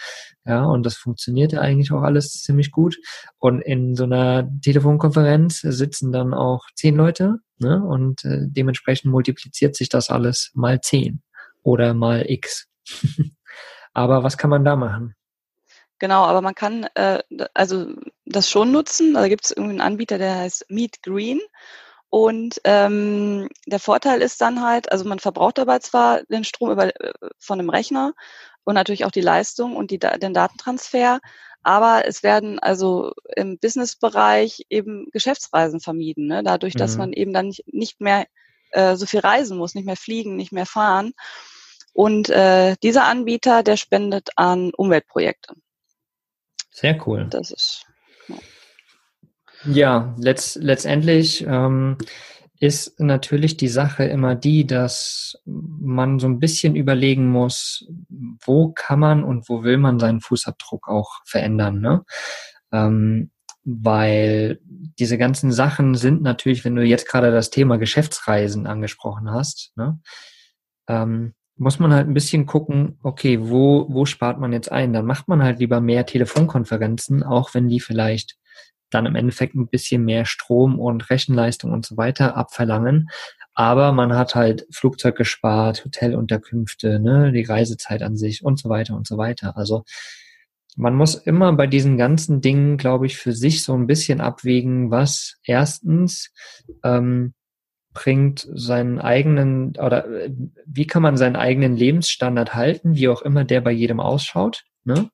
Ja, 0.45 0.65
und 0.65 0.85
das 0.85 0.97
funktioniert 0.97 1.53
ja 1.53 1.61
eigentlich 1.61 1.93
auch 1.93 2.03
alles 2.03 2.43
ziemlich 2.43 2.71
gut. 2.71 2.97
Und 3.39 3.61
in 3.61 3.95
so 3.95 4.05
einer 4.05 4.49
Telefonkonferenz 4.63 5.61
sitzen 5.61 6.13
dann 6.13 6.35
auch 6.35 6.67
zehn 6.75 6.97
Leute. 6.97 7.39
Ne? 7.59 7.83
Und 7.83 8.25
äh, 8.25 8.41
dementsprechend 8.43 9.11
multipliziert 9.11 9.77
sich 9.77 9.89
das 9.89 10.11
alles 10.11 10.51
mal 10.55 10.81
zehn 10.81 11.23
oder 11.63 11.95
mal 11.95 12.25
x. 12.29 12.69
Aber 13.93 14.23
was 14.23 14.37
kann 14.37 14.51
man 14.51 14.65
da 14.65 14.77
machen? 14.77 15.15
Genau, 16.01 16.25
aber 16.25 16.41
man 16.41 16.57
kann 16.57 16.87
äh, 16.97 17.23
also 17.55 17.95
das 18.27 18.49
schon 18.49 18.73
nutzen. 18.73 19.15
Da 19.15 19.29
gibt 19.29 19.45
es 19.45 19.51
irgendwie 19.51 19.73
einen 19.73 19.81
Anbieter, 19.81 20.19
der 20.19 20.37
heißt 20.37 20.67
Meet 20.69 21.03
Green. 21.03 21.41
Und 22.11 22.61
ähm, 22.63 23.49
der 23.67 23.81
Vorteil 23.81 24.23
ist 24.23 24.41
dann 24.41 24.63
halt, 24.63 24.93
also 24.93 25.05
man 25.05 25.19
verbraucht 25.19 25.59
dabei 25.59 25.81
zwar 25.81 26.23
den 26.25 26.45
Strom 26.45 26.71
über, 26.71 26.95
äh, 27.01 27.13
von 27.39 27.59
dem 27.59 27.71
Rechner 27.71 28.15
und 28.63 28.75
natürlich 28.75 29.05
auch 29.05 29.11
die 29.11 29.21
Leistung 29.21 29.75
und 29.75 29.91
die, 29.91 29.99
den 29.99 30.33
Datentransfer, 30.33 31.19
aber 31.65 32.07
es 32.07 32.23
werden 32.23 32.59
also 32.61 33.13
im 33.35 33.59
Businessbereich 33.59 34.67
eben 34.71 35.09
Geschäftsreisen 35.13 35.81
vermieden, 35.81 36.27
ne? 36.27 36.43
dadurch, 36.45 36.75
dass 36.75 36.93
mhm. 36.93 36.99
man 36.99 37.13
eben 37.15 37.33
dann 37.33 37.47
nicht, 37.47 37.65
nicht 37.67 38.01
mehr 38.01 38.27
äh, 38.71 38.97
so 38.97 39.07
viel 39.07 39.21
reisen 39.21 39.57
muss, 39.57 39.75
nicht 39.75 39.87
mehr 39.87 39.97
fliegen, 39.97 40.37
nicht 40.37 40.53
mehr 40.53 40.67
fahren. 40.67 41.15
Und 41.95 42.29
äh, 42.29 42.77
dieser 42.83 43.05
Anbieter, 43.05 43.63
der 43.63 43.77
spendet 43.77 44.31
an 44.37 44.73
Umweltprojekte. 44.77 45.55
Sehr 46.71 47.01
cool. 47.07 47.27
Das 47.31 47.51
ist. 47.51 47.87
Ja, 49.67 50.15
letzt, 50.19 50.57
letztendlich 50.57 51.45
ähm, 51.47 51.97
ist 52.61 53.01
natürlich 53.01 53.57
die 53.57 53.69
Sache 53.69 54.05
immer 54.05 54.35
die, 54.35 54.67
dass 54.67 55.37
man 55.45 56.19
so 56.19 56.27
ein 56.27 56.39
bisschen 56.39 56.77
überlegen 56.77 57.29
muss, 57.29 57.87
wo 58.45 58.73
kann 58.73 59.01
man 59.01 59.25
und 59.25 59.49
wo 59.49 59.63
will 59.63 59.77
man 59.77 59.99
seinen 59.99 60.21
Fußabdruck 60.21 60.89
auch 60.89 61.21
verändern. 61.25 61.81
Ne? 61.81 62.05
Ähm, 62.73 63.31
weil 63.65 64.61
diese 64.65 65.19
ganzen 65.19 65.51
Sachen 65.51 65.95
sind 65.95 66.23
natürlich, 66.23 66.65
wenn 66.65 66.77
du 66.77 66.85
jetzt 66.85 67.09
gerade 67.09 67.33
das 67.33 67.51
Thema 67.51 67.79
Geschäftsreisen 67.79 68.67
angesprochen 68.67 69.31
hast, 69.31 69.73
ne, 69.77 70.01
ähm, 70.87 71.35
muss 71.57 71.79
man 71.79 71.93
halt 71.93 72.07
ein 72.07 72.15
bisschen 72.15 72.47
gucken, 72.47 72.99
okay, 73.03 73.39
wo, 73.41 73.87
wo 73.89 74.07
spart 74.07 74.39
man 74.39 74.53
jetzt 74.53 74.71
ein? 74.71 74.93
Dann 74.93 75.07
macht 75.07 75.29
man 75.29 75.43
halt 75.43 75.61
lieber 75.61 75.81
mehr 75.81 76.05
Telefonkonferenzen, 76.05 77.23
auch 77.23 77.55
wenn 77.55 77.69
die 77.69 77.81
vielleicht 77.81 78.37
dann 78.95 79.07
im 79.07 79.17
Endeffekt 79.17 79.55
ein 79.55 79.69
bisschen 79.69 80.05
mehr 80.05 80.25
Strom 80.25 80.79
und 80.79 81.11
Rechenleistung 81.11 81.73
und 81.73 81.85
so 81.85 81.97
weiter 81.97 82.37
abverlangen. 82.37 83.09
Aber 83.55 83.93
man 83.93 84.15
hat 84.15 84.35
halt 84.35 84.67
Flugzeug 84.71 85.17
gespart, 85.17 85.85
Hotelunterkünfte, 85.85 86.99
ne, 86.99 87.33
die 87.33 87.45
Reisezeit 87.45 88.03
an 88.03 88.17
sich 88.17 88.45
und 88.45 88.59
so 88.59 88.69
weiter 88.69 88.97
und 88.97 89.07
so 89.07 89.17
weiter. 89.17 89.57
Also 89.57 89.85
man 90.77 90.95
muss 90.97 91.15
immer 91.15 91.53
bei 91.53 91.67
diesen 91.67 91.97
ganzen 91.97 92.41
Dingen, 92.41 92.77
glaube 92.77 93.07
ich, 93.07 93.17
für 93.17 93.33
sich 93.33 93.63
so 93.63 93.75
ein 93.75 93.87
bisschen 93.87 94.21
abwägen, 94.21 94.91
was 94.91 95.37
erstens 95.45 96.33
ähm, 96.83 97.35
bringt 97.93 98.47
seinen 98.53 98.99
eigenen 98.99 99.77
oder 99.79 100.07
äh, 100.07 100.33
wie 100.67 100.87
kann 100.87 101.03
man 101.03 101.17
seinen 101.17 101.37
eigenen 101.37 101.77
Lebensstandard 101.77 102.55
halten, 102.55 102.97
wie 102.97 103.09
auch 103.09 103.23
immer 103.23 103.45
der 103.45 103.61
bei 103.61 103.71
jedem 103.71 104.01
ausschaut. 104.01 104.65
Ne? 104.83 105.11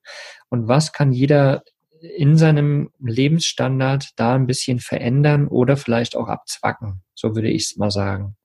Und 0.48 0.66
was 0.66 0.92
kann 0.92 1.12
jeder 1.12 1.62
in 2.00 2.36
seinem 2.36 2.90
Lebensstandard 2.98 4.10
da 4.16 4.34
ein 4.34 4.46
bisschen 4.46 4.80
verändern 4.80 5.48
oder 5.48 5.76
vielleicht 5.76 6.16
auch 6.16 6.28
abzwacken. 6.28 7.02
So 7.14 7.34
würde 7.34 7.48
ich 7.50 7.64
es 7.64 7.76
mal 7.76 7.90
sagen. 7.90 8.36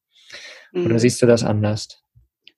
Oder 0.74 0.96
mhm. 0.96 1.00
siehst 1.00 1.22
du 1.22 1.26
das 1.26 1.44
anders? 1.44 2.02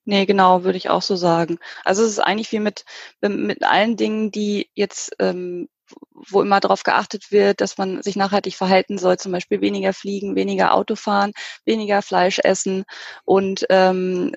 Nee, 0.04 0.26
genau, 0.26 0.64
würde 0.64 0.78
ich 0.78 0.88
auch 0.88 1.02
so 1.02 1.16
sagen. 1.16 1.58
Also 1.84 2.02
es 2.02 2.12
ist 2.12 2.18
eigentlich 2.18 2.50
wie 2.50 2.60
mit, 2.60 2.84
mit 3.20 3.62
allen 3.62 3.96
Dingen, 3.96 4.30
die 4.30 4.70
jetzt, 4.74 5.14
ähm, 5.18 5.68
wo 6.12 6.42
immer 6.42 6.60
darauf 6.60 6.82
geachtet 6.82 7.30
wird, 7.30 7.60
dass 7.60 7.78
man 7.78 8.02
sich 8.02 8.16
nachhaltig 8.16 8.56
verhalten 8.56 8.98
soll, 8.98 9.18
zum 9.18 9.32
Beispiel 9.32 9.60
weniger 9.60 9.92
fliegen, 9.92 10.34
weniger 10.34 10.74
Auto 10.74 10.96
fahren, 10.96 11.32
weniger 11.64 12.02
Fleisch 12.02 12.40
essen. 12.42 12.84
Und 13.24 13.66
ähm, 13.68 14.34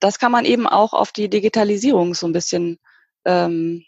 das 0.00 0.18
kann 0.18 0.32
man 0.32 0.46
eben 0.46 0.66
auch 0.66 0.94
auf 0.94 1.12
die 1.12 1.28
Digitalisierung 1.28 2.14
so 2.14 2.26
ein 2.26 2.32
bisschen 2.32 2.78
ähm, 3.24 3.84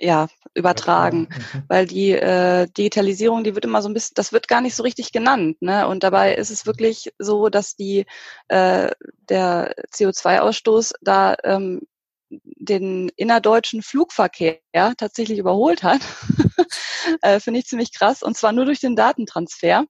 ja, 0.00 0.28
übertragen. 0.54 1.28
Mhm. 1.30 1.62
Weil 1.68 1.86
die 1.86 2.12
äh, 2.12 2.66
Digitalisierung, 2.66 3.44
die 3.44 3.54
wird 3.54 3.64
immer 3.64 3.82
so 3.82 3.88
ein 3.88 3.94
bisschen, 3.94 4.14
das 4.14 4.32
wird 4.32 4.48
gar 4.48 4.60
nicht 4.60 4.74
so 4.74 4.82
richtig 4.82 5.12
genannt. 5.12 5.60
Ne? 5.60 5.86
Und 5.86 6.02
dabei 6.02 6.34
ist 6.34 6.50
es 6.50 6.66
wirklich 6.66 7.12
so, 7.18 7.48
dass 7.48 7.76
die 7.76 8.06
äh, 8.48 8.90
der 9.28 9.74
CO2-Ausstoß 9.92 10.94
da 11.02 11.36
ähm, 11.44 11.82
den 12.30 13.10
innerdeutschen 13.16 13.82
Flugverkehr 13.82 14.58
tatsächlich 14.96 15.38
überholt 15.38 15.82
hat. 15.82 16.00
äh, 17.22 17.40
Finde 17.40 17.60
ich 17.60 17.66
ziemlich 17.66 17.92
krass. 17.92 18.22
Und 18.22 18.36
zwar 18.36 18.52
nur 18.52 18.64
durch 18.64 18.80
den 18.80 18.96
Datentransfer. 18.96 19.84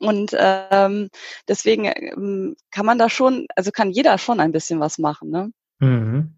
Und 0.00 0.34
ähm, 0.38 1.08
deswegen 1.48 1.84
ähm, 1.86 2.56
kann 2.70 2.86
man 2.86 2.98
da 2.98 3.08
schon, 3.08 3.46
also 3.56 3.70
kann 3.70 3.90
jeder 3.90 4.16
schon 4.18 4.40
ein 4.40 4.52
bisschen 4.52 4.80
was 4.80 4.98
machen. 4.98 5.30
Ne? 5.30 5.52
Mhm. 5.80 6.36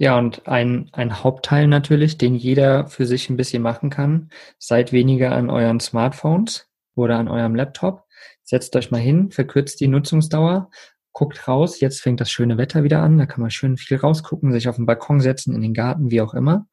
Ja, 0.00 0.16
und 0.16 0.48
ein, 0.48 0.88
ein 0.92 1.22
Hauptteil 1.22 1.66
natürlich, 1.66 2.16
den 2.16 2.34
jeder 2.34 2.86
für 2.86 3.04
sich 3.04 3.28
ein 3.28 3.36
bisschen 3.36 3.62
machen 3.62 3.90
kann. 3.90 4.30
Seid 4.58 4.92
weniger 4.92 5.32
an 5.32 5.50
euren 5.50 5.78
Smartphones 5.78 6.70
oder 6.94 7.18
an 7.18 7.28
eurem 7.28 7.54
Laptop. 7.54 8.06
Setzt 8.42 8.74
euch 8.76 8.90
mal 8.90 9.02
hin, 9.02 9.30
verkürzt 9.30 9.78
die 9.78 9.88
Nutzungsdauer, 9.88 10.70
guckt 11.12 11.46
raus. 11.46 11.80
Jetzt 11.80 12.00
fängt 12.00 12.18
das 12.18 12.30
schöne 12.30 12.56
Wetter 12.56 12.82
wieder 12.82 13.02
an. 13.02 13.18
Da 13.18 13.26
kann 13.26 13.42
man 13.42 13.50
schön 13.50 13.76
viel 13.76 13.98
rausgucken, 13.98 14.52
sich 14.52 14.70
auf 14.70 14.76
den 14.76 14.86
Balkon 14.86 15.20
setzen, 15.20 15.54
in 15.54 15.60
den 15.60 15.74
Garten, 15.74 16.10
wie 16.10 16.22
auch 16.22 16.32
immer. 16.32 16.66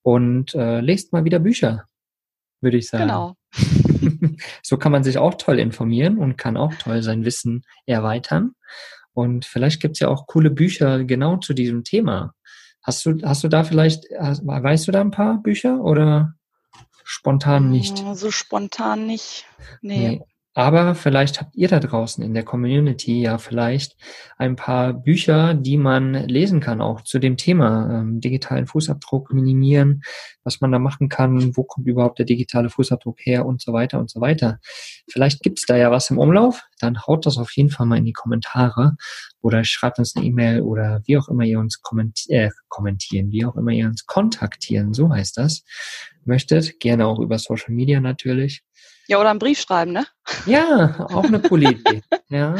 Und 0.00 0.54
äh, 0.54 0.80
lest 0.80 1.12
mal 1.12 1.26
wieder 1.26 1.40
Bücher, 1.40 1.84
würde 2.62 2.78
ich 2.78 2.88
sagen. 2.88 3.02
Genau. 3.02 3.36
so 4.62 4.78
kann 4.78 4.90
man 4.90 5.04
sich 5.04 5.18
auch 5.18 5.34
toll 5.34 5.58
informieren 5.58 6.16
und 6.16 6.38
kann 6.38 6.56
auch 6.56 6.72
toll 6.76 7.02
sein 7.02 7.26
Wissen 7.26 7.66
erweitern. 7.84 8.54
Und 9.12 9.44
vielleicht 9.44 9.82
gibt's 9.82 10.00
ja 10.00 10.08
auch 10.08 10.26
coole 10.26 10.50
Bücher 10.50 11.04
genau 11.04 11.36
zu 11.36 11.52
diesem 11.52 11.84
Thema. 11.84 12.32
Hast 12.84 13.06
du, 13.06 13.18
hast 13.24 13.42
du 13.42 13.48
da 13.48 13.64
vielleicht, 13.64 14.04
weißt 14.10 14.86
du 14.86 14.92
da 14.92 15.00
ein 15.00 15.10
paar 15.10 15.42
Bücher 15.42 15.80
oder 15.80 16.34
spontan 17.02 17.70
nicht? 17.70 18.04
So 18.12 18.30
spontan 18.30 19.06
nicht. 19.06 19.46
Nee. 19.80 20.08
nee. 20.08 20.22
Aber 20.56 20.94
vielleicht 20.94 21.40
habt 21.40 21.56
ihr 21.56 21.66
da 21.66 21.80
draußen 21.80 22.22
in 22.22 22.32
der 22.32 22.44
Community 22.44 23.20
ja 23.20 23.38
vielleicht 23.38 23.96
ein 24.38 24.54
paar 24.54 24.92
Bücher, 24.92 25.54
die 25.54 25.76
man 25.76 26.14
lesen 26.14 26.60
kann, 26.60 26.80
auch 26.80 27.00
zu 27.00 27.18
dem 27.18 27.36
Thema 27.36 27.90
ähm, 27.90 28.20
digitalen 28.20 28.68
Fußabdruck 28.68 29.32
minimieren, 29.32 30.02
was 30.44 30.60
man 30.60 30.70
da 30.70 30.78
machen 30.78 31.08
kann, 31.08 31.56
wo 31.56 31.64
kommt 31.64 31.88
überhaupt 31.88 32.20
der 32.20 32.26
digitale 32.26 32.70
Fußabdruck 32.70 33.18
her 33.20 33.46
und 33.46 33.62
so 33.62 33.72
weiter 33.72 33.98
und 33.98 34.08
so 34.08 34.20
weiter. 34.20 34.60
Vielleicht 35.10 35.42
gibt's 35.42 35.66
da 35.66 35.76
ja 35.76 35.90
was 35.90 36.10
im 36.10 36.18
Umlauf, 36.18 36.62
dann 36.78 37.04
haut 37.04 37.26
das 37.26 37.36
auf 37.36 37.50
jeden 37.56 37.70
Fall 37.70 37.86
mal 37.86 37.98
in 37.98 38.04
die 38.04 38.12
Kommentare 38.12 38.94
oder 39.40 39.64
schreibt 39.64 39.98
uns 39.98 40.14
eine 40.14 40.24
E-Mail 40.24 40.60
oder 40.60 41.02
wie 41.04 41.18
auch 41.18 41.28
immer 41.28 41.42
ihr 41.42 41.58
uns 41.58 41.82
kommenti 41.82 42.32
äh, 42.32 42.50
kommentieren, 42.68 43.32
wie 43.32 43.44
auch 43.44 43.56
immer 43.56 43.72
ihr 43.72 43.86
uns 43.86 44.06
kontaktieren, 44.06 44.94
so 44.94 45.10
heißt 45.10 45.36
das, 45.36 45.64
möchtet. 46.24 46.78
Gerne 46.78 47.06
auch 47.06 47.18
über 47.18 47.38
Social 47.38 47.74
Media 47.74 48.00
natürlich. 48.00 48.62
Ja, 49.06 49.20
oder 49.20 49.30
einen 49.30 49.38
Brief 49.38 49.60
schreiben, 49.60 49.92
ne? 49.92 50.06
Ja, 50.46 51.06
auch 51.10 51.24
eine 51.24 51.40
coole 51.40 51.72
Idee. 51.72 52.02
Ja, 52.28 52.56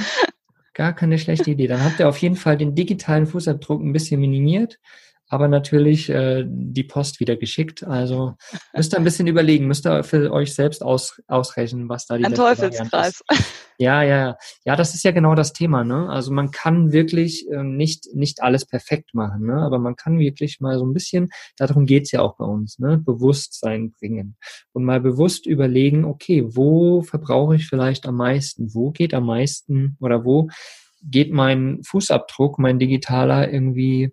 gar 0.74 0.92
keine 0.92 1.18
schlechte 1.18 1.50
Idee. 1.50 1.66
Dann 1.66 1.84
habt 1.84 2.00
ihr 2.00 2.08
auf 2.08 2.18
jeden 2.18 2.36
Fall 2.36 2.56
den 2.56 2.74
digitalen 2.74 3.26
Fußabdruck 3.26 3.82
ein 3.82 3.92
bisschen 3.92 4.20
minimiert 4.20 4.78
aber 5.28 5.48
natürlich 5.48 6.10
äh, 6.10 6.44
die 6.46 6.84
Post 6.84 7.20
wieder 7.20 7.36
geschickt. 7.36 7.82
Also 7.82 8.34
müsst 8.72 8.94
ihr 8.94 8.98
ein 8.98 9.04
bisschen 9.04 9.26
überlegen, 9.26 9.66
müsst 9.66 9.86
ihr 9.86 10.04
für 10.04 10.32
euch 10.32 10.54
selbst 10.54 10.82
aus, 10.82 11.20
ausrechnen, 11.26 11.88
was 11.88 12.06
da 12.06 12.16
die 12.16 12.24
Ein 12.24 12.34
Teufelskreis. 12.34 13.22
Ja, 13.78 14.02
ja, 14.02 14.36
ja, 14.64 14.76
das 14.76 14.94
ist 14.94 15.04
ja 15.04 15.10
genau 15.10 15.34
das 15.34 15.52
Thema. 15.52 15.84
Ne? 15.84 16.08
Also 16.08 16.32
man 16.32 16.50
kann 16.50 16.92
wirklich 16.92 17.48
äh, 17.50 17.62
nicht 17.62 18.08
nicht 18.14 18.42
alles 18.42 18.66
perfekt 18.66 19.14
machen, 19.14 19.46
ne? 19.46 19.56
aber 19.56 19.78
man 19.78 19.96
kann 19.96 20.18
wirklich 20.18 20.60
mal 20.60 20.78
so 20.78 20.86
ein 20.86 20.92
bisschen, 20.92 21.30
darum 21.56 21.86
geht's 21.86 22.12
ja 22.12 22.22
auch 22.22 22.36
bei 22.36 22.44
uns, 22.44 22.78
ne? 22.78 22.98
Bewusstsein 22.98 23.92
bringen 23.92 24.36
und 24.72 24.84
mal 24.84 25.00
bewusst 25.00 25.46
überlegen, 25.46 26.04
okay, 26.04 26.44
wo 26.46 27.02
verbrauche 27.02 27.56
ich 27.56 27.66
vielleicht 27.66 28.06
am 28.06 28.16
meisten, 28.16 28.74
wo 28.74 28.90
geht 28.90 29.14
am 29.14 29.26
meisten 29.26 29.96
oder 30.00 30.24
wo 30.24 30.48
geht 31.02 31.32
mein 31.32 31.80
Fußabdruck, 31.84 32.58
mein 32.58 32.78
digitaler 32.78 33.52
irgendwie 33.52 34.12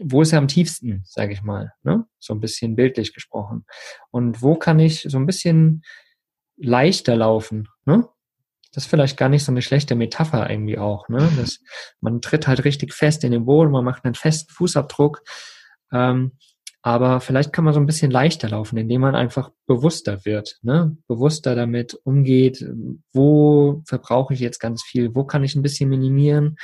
wo 0.00 0.22
ist 0.22 0.32
er 0.32 0.38
am 0.38 0.48
tiefsten, 0.48 1.02
sage 1.04 1.32
ich 1.32 1.42
mal, 1.42 1.72
ne? 1.82 2.06
so 2.18 2.34
ein 2.34 2.40
bisschen 2.40 2.76
bildlich 2.76 3.14
gesprochen. 3.14 3.64
Und 4.10 4.42
wo 4.42 4.56
kann 4.56 4.78
ich 4.78 5.02
so 5.08 5.18
ein 5.18 5.26
bisschen 5.26 5.82
leichter 6.56 7.16
laufen? 7.16 7.68
Ne? 7.84 8.08
Das 8.76 8.84
ist 8.84 8.90
vielleicht 8.90 9.16
gar 9.16 9.30
nicht 9.30 9.42
so 9.42 9.50
eine 9.50 9.62
schlechte 9.62 9.94
Metapher 9.94 10.50
irgendwie 10.50 10.76
auch. 10.76 11.08
Ne? 11.08 11.26
Das, 11.38 11.60
man 12.02 12.20
tritt 12.20 12.46
halt 12.46 12.62
richtig 12.66 12.92
fest 12.92 13.24
in 13.24 13.32
den 13.32 13.46
Boden, 13.46 13.72
man 13.72 13.86
macht 13.86 14.04
einen 14.04 14.14
festen 14.14 14.52
Fußabdruck. 14.52 15.22
Ähm, 15.94 16.32
aber 16.82 17.20
vielleicht 17.20 17.54
kann 17.54 17.64
man 17.64 17.72
so 17.72 17.80
ein 17.80 17.86
bisschen 17.86 18.10
leichter 18.10 18.50
laufen, 18.50 18.76
indem 18.76 19.00
man 19.00 19.14
einfach 19.14 19.50
bewusster 19.66 20.26
wird, 20.26 20.58
ne? 20.60 20.94
bewusster 21.08 21.54
damit 21.54 21.98
umgeht, 22.04 22.64
wo 23.14 23.82
verbrauche 23.86 24.34
ich 24.34 24.40
jetzt 24.40 24.60
ganz 24.60 24.82
viel, 24.82 25.14
wo 25.14 25.24
kann 25.24 25.42
ich 25.42 25.56
ein 25.56 25.62
bisschen 25.62 25.88
minimieren. 25.88 26.58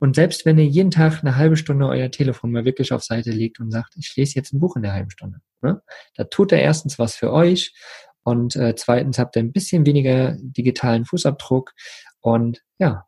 Und 0.00 0.16
selbst 0.16 0.46
wenn 0.46 0.58
ihr 0.58 0.64
jeden 0.64 0.90
Tag 0.90 1.20
eine 1.20 1.36
halbe 1.36 1.58
Stunde 1.58 1.86
euer 1.86 2.10
Telefon 2.10 2.50
mal 2.50 2.64
wirklich 2.64 2.94
auf 2.94 3.04
Seite 3.04 3.30
legt 3.30 3.60
und 3.60 3.70
sagt, 3.70 3.94
ich 3.96 4.16
lese 4.16 4.36
jetzt 4.36 4.54
ein 4.54 4.58
Buch 4.58 4.74
in 4.74 4.82
der 4.82 4.94
halben 4.94 5.10
Stunde, 5.10 5.40
ne? 5.60 5.82
da 6.16 6.24
tut 6.24 6.50
er 6.50 6.62
erstens 6.62 6.98
was 6.98 7.14
für 7.14 7.30
euch 7.30 7.74
und 8.28 8.56
äh, 8.56 8.74
zweitens 8.76 9.18
habt 9.18 9.36
ihr 9.36 9.42
ein 9.42 9.52
bisschen 9.52 9.86
weniger 9.86 10.36
digitalen 10.38 11.06
Fußabdruck 11.06 11.72
und 12.20 12.62
ja, 12.78 13.06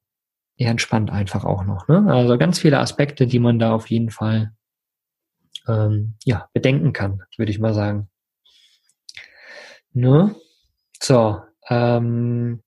ihr 0.56 0.68
entspannt 0.68 1.10
einfach 1.10 1.44
auch 1.44 1.62
noch. 1.64 1.88
Ne? 1.88 2.06
Also 2.10 2.38
ganz 2.38 2.58
viele 2.58 2.78
Aspekte, 2.78 3.26
die 3.26 3.38
man 3.38 3.58
da 3.58 3.72
auf 3.74 3.90
jeden 3.90 4.08
Fall 4.08 4.52
ähm, 5.68 6.14
ja, 6.24 6.48
bedenken 6.54 6.94
kann, 6.94 7.22
würde 7.36 7.52
ich 7.52 7.58
mal 7.58 7.74
sagen. 7.74 8.08
Ne? 9.92 10.34
So, 11.02 11.42
ähm, 11.68 12.62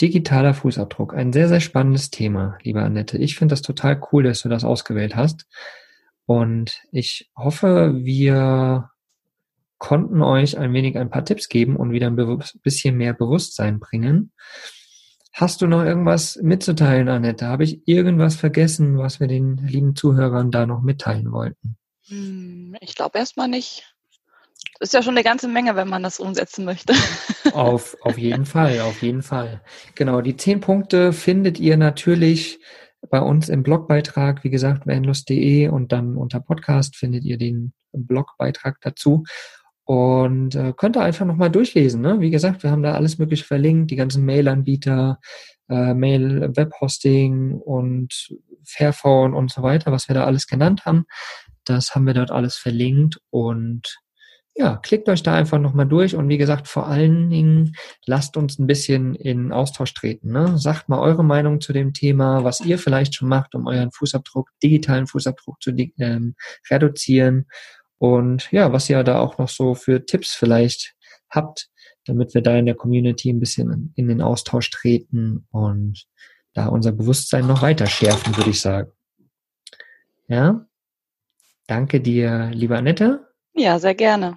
digitaler 0.00 0.54
Fußabdruck, 0.54 1.12
ein 1.14 1.34
sehr, 1.34 1.48
sehr 1.48 1.60
spannendes 1.60 2.10
Thema, 2.10 2.56
liebe 2.62 2.82
Annette. 2.82 3.18
Ich 3.18 3.36
finde 3.36 3.52
das 3.52 3.60
total 3.60 4.00
cool, 4.12 4.22
dass 4.22 4.40
du 4.40 4.48
das 4.48 4.64
ausgewählt 4.64 5.14
hast. 5.14 5.46
Und 6.24 6.80
ich 6.90 7.30
hoffe, 7.36 7.92
wir 7.96 8.88
konnten 9.78 10.22
euch 10.22 10.58
ein 10.58 10.72
wenig 10.72 10.96
ein 10.96 11.10
paar 11.10 11.24
Tipps 11.24 11.48
geben 11.48 11.76
und 11.76 11.92
wieder 11.92 12.06
ein 12.06 12.42
bisschen 12.62 12.96
mehr 12.96 13.12
Bewusstsein 13.12 13.78
bringen. 13.78 14.32
Hast 15.32 15.60
du 15.60 15.66
noch 15.66 15.84
irgendwas 15.84 16.36
mitzuteilen, 16.42 17.08
Annette? 17.08 17.46
Habe 17.46 17.64
ich 17.64 17.86
irgendwas 17.86 18.36
vergessen, 18.36 18.96
was 18.96 19.20
wir 19.20 19.26
den 19.26 19.58
lieben 19.58 19.94
Zuhörern 19.94 20.50
da 20.50 20.64
noch 20.64 20.80
mitteilen 20.80 21.30
wollten? 21.30 21.76
Hm, 22.08 22.74
ich 22.80 22.94
glaube 22.94 23.18
erstmal 23.18 23.48
nicht. 23.48 23.94
Das 24.78 24.88
ist 24.88 24.92
ja 24.94 25.02
schon 25.02 25.14
eine 25.14 25.24
ganze 25.24 25.48
Menge, 25.48 25.76
wenn 25.76 25.88
man 25.88 26.02
das 26.02 26.20
umsetzen 26.20 26.64
möchte. 26.64 26.94
Auf, 27.52 27.96
auf 28.00 28.18
jeden 28.18 28.44
Fall, 28.44 28.80
auf 28.80 29.02
jeden 29.02 29.22
Fall. 29.22 29.62
Genau, 29.94 30.20
die 30.20 30.36
zehn 30.36 30.60
Punkte 30.60 31.12
findet 31.12 31.60
ihr 31.60 31.76
natürlich 31.76 32.58
bei 33.08 33.20
uns 33.20 33.48
im 33.48 33.62
Blogbeitrag, 33.62 34.42
wie 34.42 34.50
gesagt, 34.50 34.86
vanlust.de 34.86 35.68
und 35.68 35.92
dann 35.92 36.16
unter 36.16 36.40
Podcast 36.40 36.96
findet 36.96 37.24
ihr 37.24 37.38
den 37.38 37.72
Blogbeitrag 37.92 38.78
dazu 38.80 39.22
und 39.86 40.56
äh, 40.56 40.72
könnt 40.76 40.96
ihr 40.96 41.02
einfach 41.02 41.24
nochmal 41.24 41.50
durchlesen. 41.50 42.00
Ne? 42.02 42.20
Wie 42.20 42.30
gesagt, 42.30 42.64
wir 42.64 42.72
haben 42.72 42.82
da 42.82 42.94
alles 42.94 43.18
Mögliche 43.18 43.44
verlinkt, 43.44 43.92
die 43.92 43.96
ganzen 43.96 44.24
Mail-Anbieter, 44.24 45.20
äh, 45.68 45.94
Mail-Webhosting 45.94 47.52
und 47.52 48.34
Fairphone 48.64 49.32
und 49.32 49.52
so 49.52 49.62
weiter, 49.62 49.92
was 49.92 50.08
wir 50.08 50.14
da 50.14 50.24
alles 50.24 50.48
genannt 50.48 50.84
haben. 50.86 51.06
Das 51.64 51.94
haben 51.94 52.04
wir 52.04 52.14
dort 52.14 52.32
alles 52.32 52.56
verlinkt 52.56 53.20
und 53.30 53.96
ja, 54.58 54.76
klickt 54.76 55.08
euch 55.08 55.22
da 55.22 55.34
einfach 55.34 55.58
nochmal 55.60 55.86
durch 55.86 56.16
und 56.16 56.28
wie 56.30 56.38
gesagt, 56.38 56.66
vor 56.66 56.86
allen 56.86 57.28
Dingen 57.28 57.76
lasst 58.06 58.36
uns 58.38 58.58
ein 58.58 58.66
bisschen 58.66 59.14
in 59.14 59.52
Austausch 59.52 59.92
treten. 59.92 60.32
Ne? 60.32 60.56
Sagt 60.56 60.88
mal 60.88 60.98
eure 60.98 61.22
Meinung 61.22 61.60
zu 61.60 61.74
dem 61.74 61.92
Thema, 61.92 62.42
was 62.42 62.60
ihr 62.62 62.78
vielleicht 62.78 63.14
schon 63.14 63.28
macht, 63.28 63.54
um 63.54 63.66
euren 63.66 63.92
Fußabdruck, 63.92 64.50
digitalen 64.62 65.06
Fußabdruck 65.06 65.60
zu 65.60 65.72
ähm, 65.98 66.34
reduzieren 66.70 67.46
und 67.98 68.50
ja, 68.52 68.72
was 68.72 68.90
ihr 68.90 69.02
da 69.02 69.20
auch 69.20 69.38
noch 69.38 69.48
so 69.48 69.74
für 69.74 70.04
Tipps 70.04 70.34
vielleicht 70.34 70.94
habt, 71.30 71.68
damit 72.04 72.34
wir 72.34 72.42
da 72.42 72.56
in 72.56 72.66
der 72.66 72.74
Community 72.74 73.30
ein 73.30 73.40
bisschen 73.40 73.92
in 73.96 74.08
den 74.08 74.20
Austausch 74.20 74.70
treten 74.70 75.46
und 75.50 76.06
da 76.52 76.66
unser 76.66 76.92
Bewusstsein 76.92 77.46
noch 77.46 77.62
weiter 77.62 77.86
schärfen, 77.86 78.36
würde 78.36 78.50
ich 78.50 78.60
sagen. 78.60 78.90
Ja, 80.28 80.66
danke 81.66 82.00
dir, 82.00 82.50
liebe 82.52 82.76
Annette. 82.76 83.26
Ja, 83.54 83.78
sehr 83.78 83.94
gerne. 83.94 84.36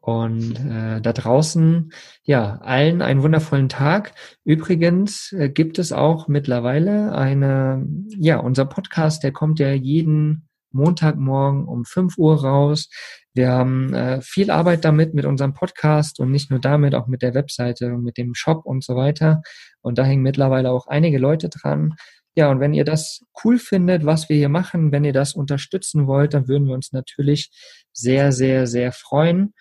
Und 0.00 0.58
äh, 0.58 1.00
da 1.00 1.12
draußen, 1.12 1.92
ja, 2.22 2.56
allen 2.62 3.02
einen 3.02 3.22
wundervollen 3.22 3.68
Tag. 3.68 4.14
Übrigens 4.44 5.32
äh, 5.32 5.50
gibt 5.50 5.78
es 5.78 5.92
auch 5.92 6.26
mittlerweile 6.26 7.14
eine, 7.14 7.86
ja, 8.08 8.38
unser 8.38 8.64
Podcast, 8.64 9.22
der 9.22 9.32
kommt 9.32 9.58
ja 9.58 9.72
jeden 9.72 10.48
Montagmorgen 10.72 11.66
um 11.66 11.84
5 11.84 12.18
Uhr 12.18 12.42
raus. 12.42 12.88
Wir 13.34 13.50
haben 13.50 13.94
äh, 13.94 14.20
viel 14.22 14.50
Arbeit 14.50 14.84
damit 14.84 15.14
mit 15.14 15.24
unserem 15.24 15.54
Podcast 15.54 16.20
und 16.20 16.30
nicht 16.30 16.50
nur 16.50 16.60
damit, 16.60 16.94
auch 16.94 17.06
mit 17.06 17.22
der 17.22 17.34
Webseite 17.34 17.94
und 17.94 18.02
mit 18.02 18.16
dem 18.18 18.34
Shop 18.34 18.66
und 18.66 18.84
so 18.84 18.96
weiter. 18.96 19.42
Und 19.82 19.98
da 19.98 20.04
hängen 20.04 20.22
mittlerweile 20.22 20.70
auch 20.70 20.86
einige 20.86 21.18
Leute 21.18 21.48
dran. 21.48 21.94
Ja, 22.34 22.50
und 22.50 22.60
wenn 22.60 22.74
ihr 22.74 22.84
das 22.84 23.24
cool 23.44 23.58
findet, 23.58 24.06
was 24.06 24.28
wir 24.28 24.36
hier 24.36 24.48
machen, 24.48 24.92
wenn 24.92 25.04
ihr 25.04 25.12
das 25.12 25.34
unterstützen 25.34 26.06
wollt, 26.06 26.34
dann 26.34 26.48
würden 26.48 26.66
wir 26.66 26.74
uns 26.74 26.92
natürlich 26.92 27.50
sehr, 27.92 28.32
sehr, 28.32 28.66
sehr 28.66 28.92
freuen. 28.92 29.52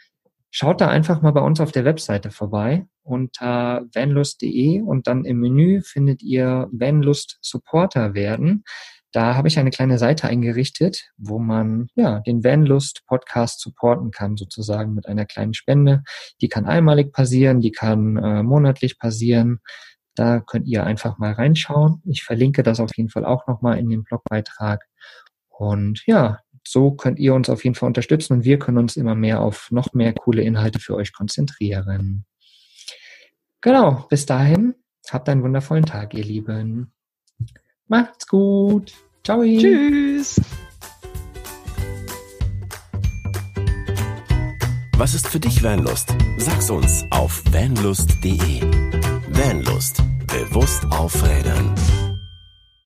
Schaut 0.51 0.81
da 0.81 0.87
einfach 0.87 1.21
mal 1.21 1.31
bei 1.31 1.41
uns 1.41 1.59
auf 1.59 1.71
der 1.71 1.85
Webseite 1.85 2.31
vorbei 2.31 2.85
unter 3.03 3.85
vanlust.de 3.93 4.81
und 4.81 5.07
dann 5.07 5.25
im 5.25 5.39
Menü 5.39 5.81
findet 5.81 6.21
ihr 6.21 6.67
Vanlust 6.71 7.37
Supporter 7.41 8.13
werden. 8.13 8.63
Da 9.11 9.35
habe 9.35 9.47
ich 9.47 9.57
eine 9.57 9.71
kleine 9.71 9.97
Seite 9.97 10.27
eingerichtet, 10.27 11.09
wo 11.17 11.39
man 11.39 11.87
ja 11.95 12.19
den 12.19 12.43
Vanlust 12.43 13.05
Podcast 13.07 13.59
supporten 13.59 14.11
kann, 14.11 14.37
sozusagen 14.37 14.93
mit 14.93 15.07
einer 15.07 15.25
kleinen 15.25 15.53
Spende. 15.55 16.03
Die 16.41 16.47
kann 16.47 16.65
einmalig 16.65 17.11
passieren, 17.11 17.59
die 17.59 17.71
kann 17.71 18.17
äh, 18.17 18.43
monatlich 18.43 18.99
passieren. 18.99 19.59
Da 20.13 20.41
könnt 20.41 20.67
ihr 20.67 20.83
einfach 20.83 21.17
mal 21.17 21.31
reinschauen. 21.31 22.03
Ich 22.05 22.23
verlinke 22.23 22.61
das 22.61 22.79
auf 22.79 22.91
jeden 22.95 23.09
Fall 23.09 23.25
auch 23.25 23.47
nochmal 23.47 23.79
in 23.79 23.89
dem 23.89 24.03
Blogbeitrag. 24.03 24.85
Und 25.47 26.05
ja, 26.05 26.39
so 26.67 26.91
könnt 26.91 27.17
ihr 27.19 27.33
uns 27.33 27.49
auf 27.49 27.63
jeden 27.63 27.75
Fall 27.75 27.87
unterstützen 27.87 28.33
und 28.33 28.43
wir 28.43 28.59
können 28.59 28.77
uns 28.77 28.95
immer 28.95 29.15
mehr 29.15 29.41
auf 29.41 29.71
noch 29.71 29.93
mehr 29.93 30.13
coole 30.13 30.43
Inhalte 30.43 30.79
für 30.79 30.95
euch 30.95 31.13
konzentrieren. 31.13 32.25
Genau, 33.61 34.05
bis 34.09 34.25
dahin, 34.25 34.75
habt 35.09 35.27
einen 35.29 35.43
wundervollen 35.43 35.85
Tag, 35.85 36.13
ihr 36.13 36.23
Lieben. 36.23 36.93
Macht's 37.89 38.27
gut. 38.27 38.93
Ciao. 39.23 39.41
Tschüss. 39.43 40.39
Was 44.95 45.15
ist 45.15 45.27
für 45.27 45.39
dich 45.39 45.63
Vanlust? 45.63 46.13
Sag's 46.37 46.69
uns 46.69 47.03
auf 47.09 47.41
vanlust.de. 47.51 48.61
Vanlust. 49.29 50.03
Bewusst 50.27 50.85
aufrädern. 50.91 51.73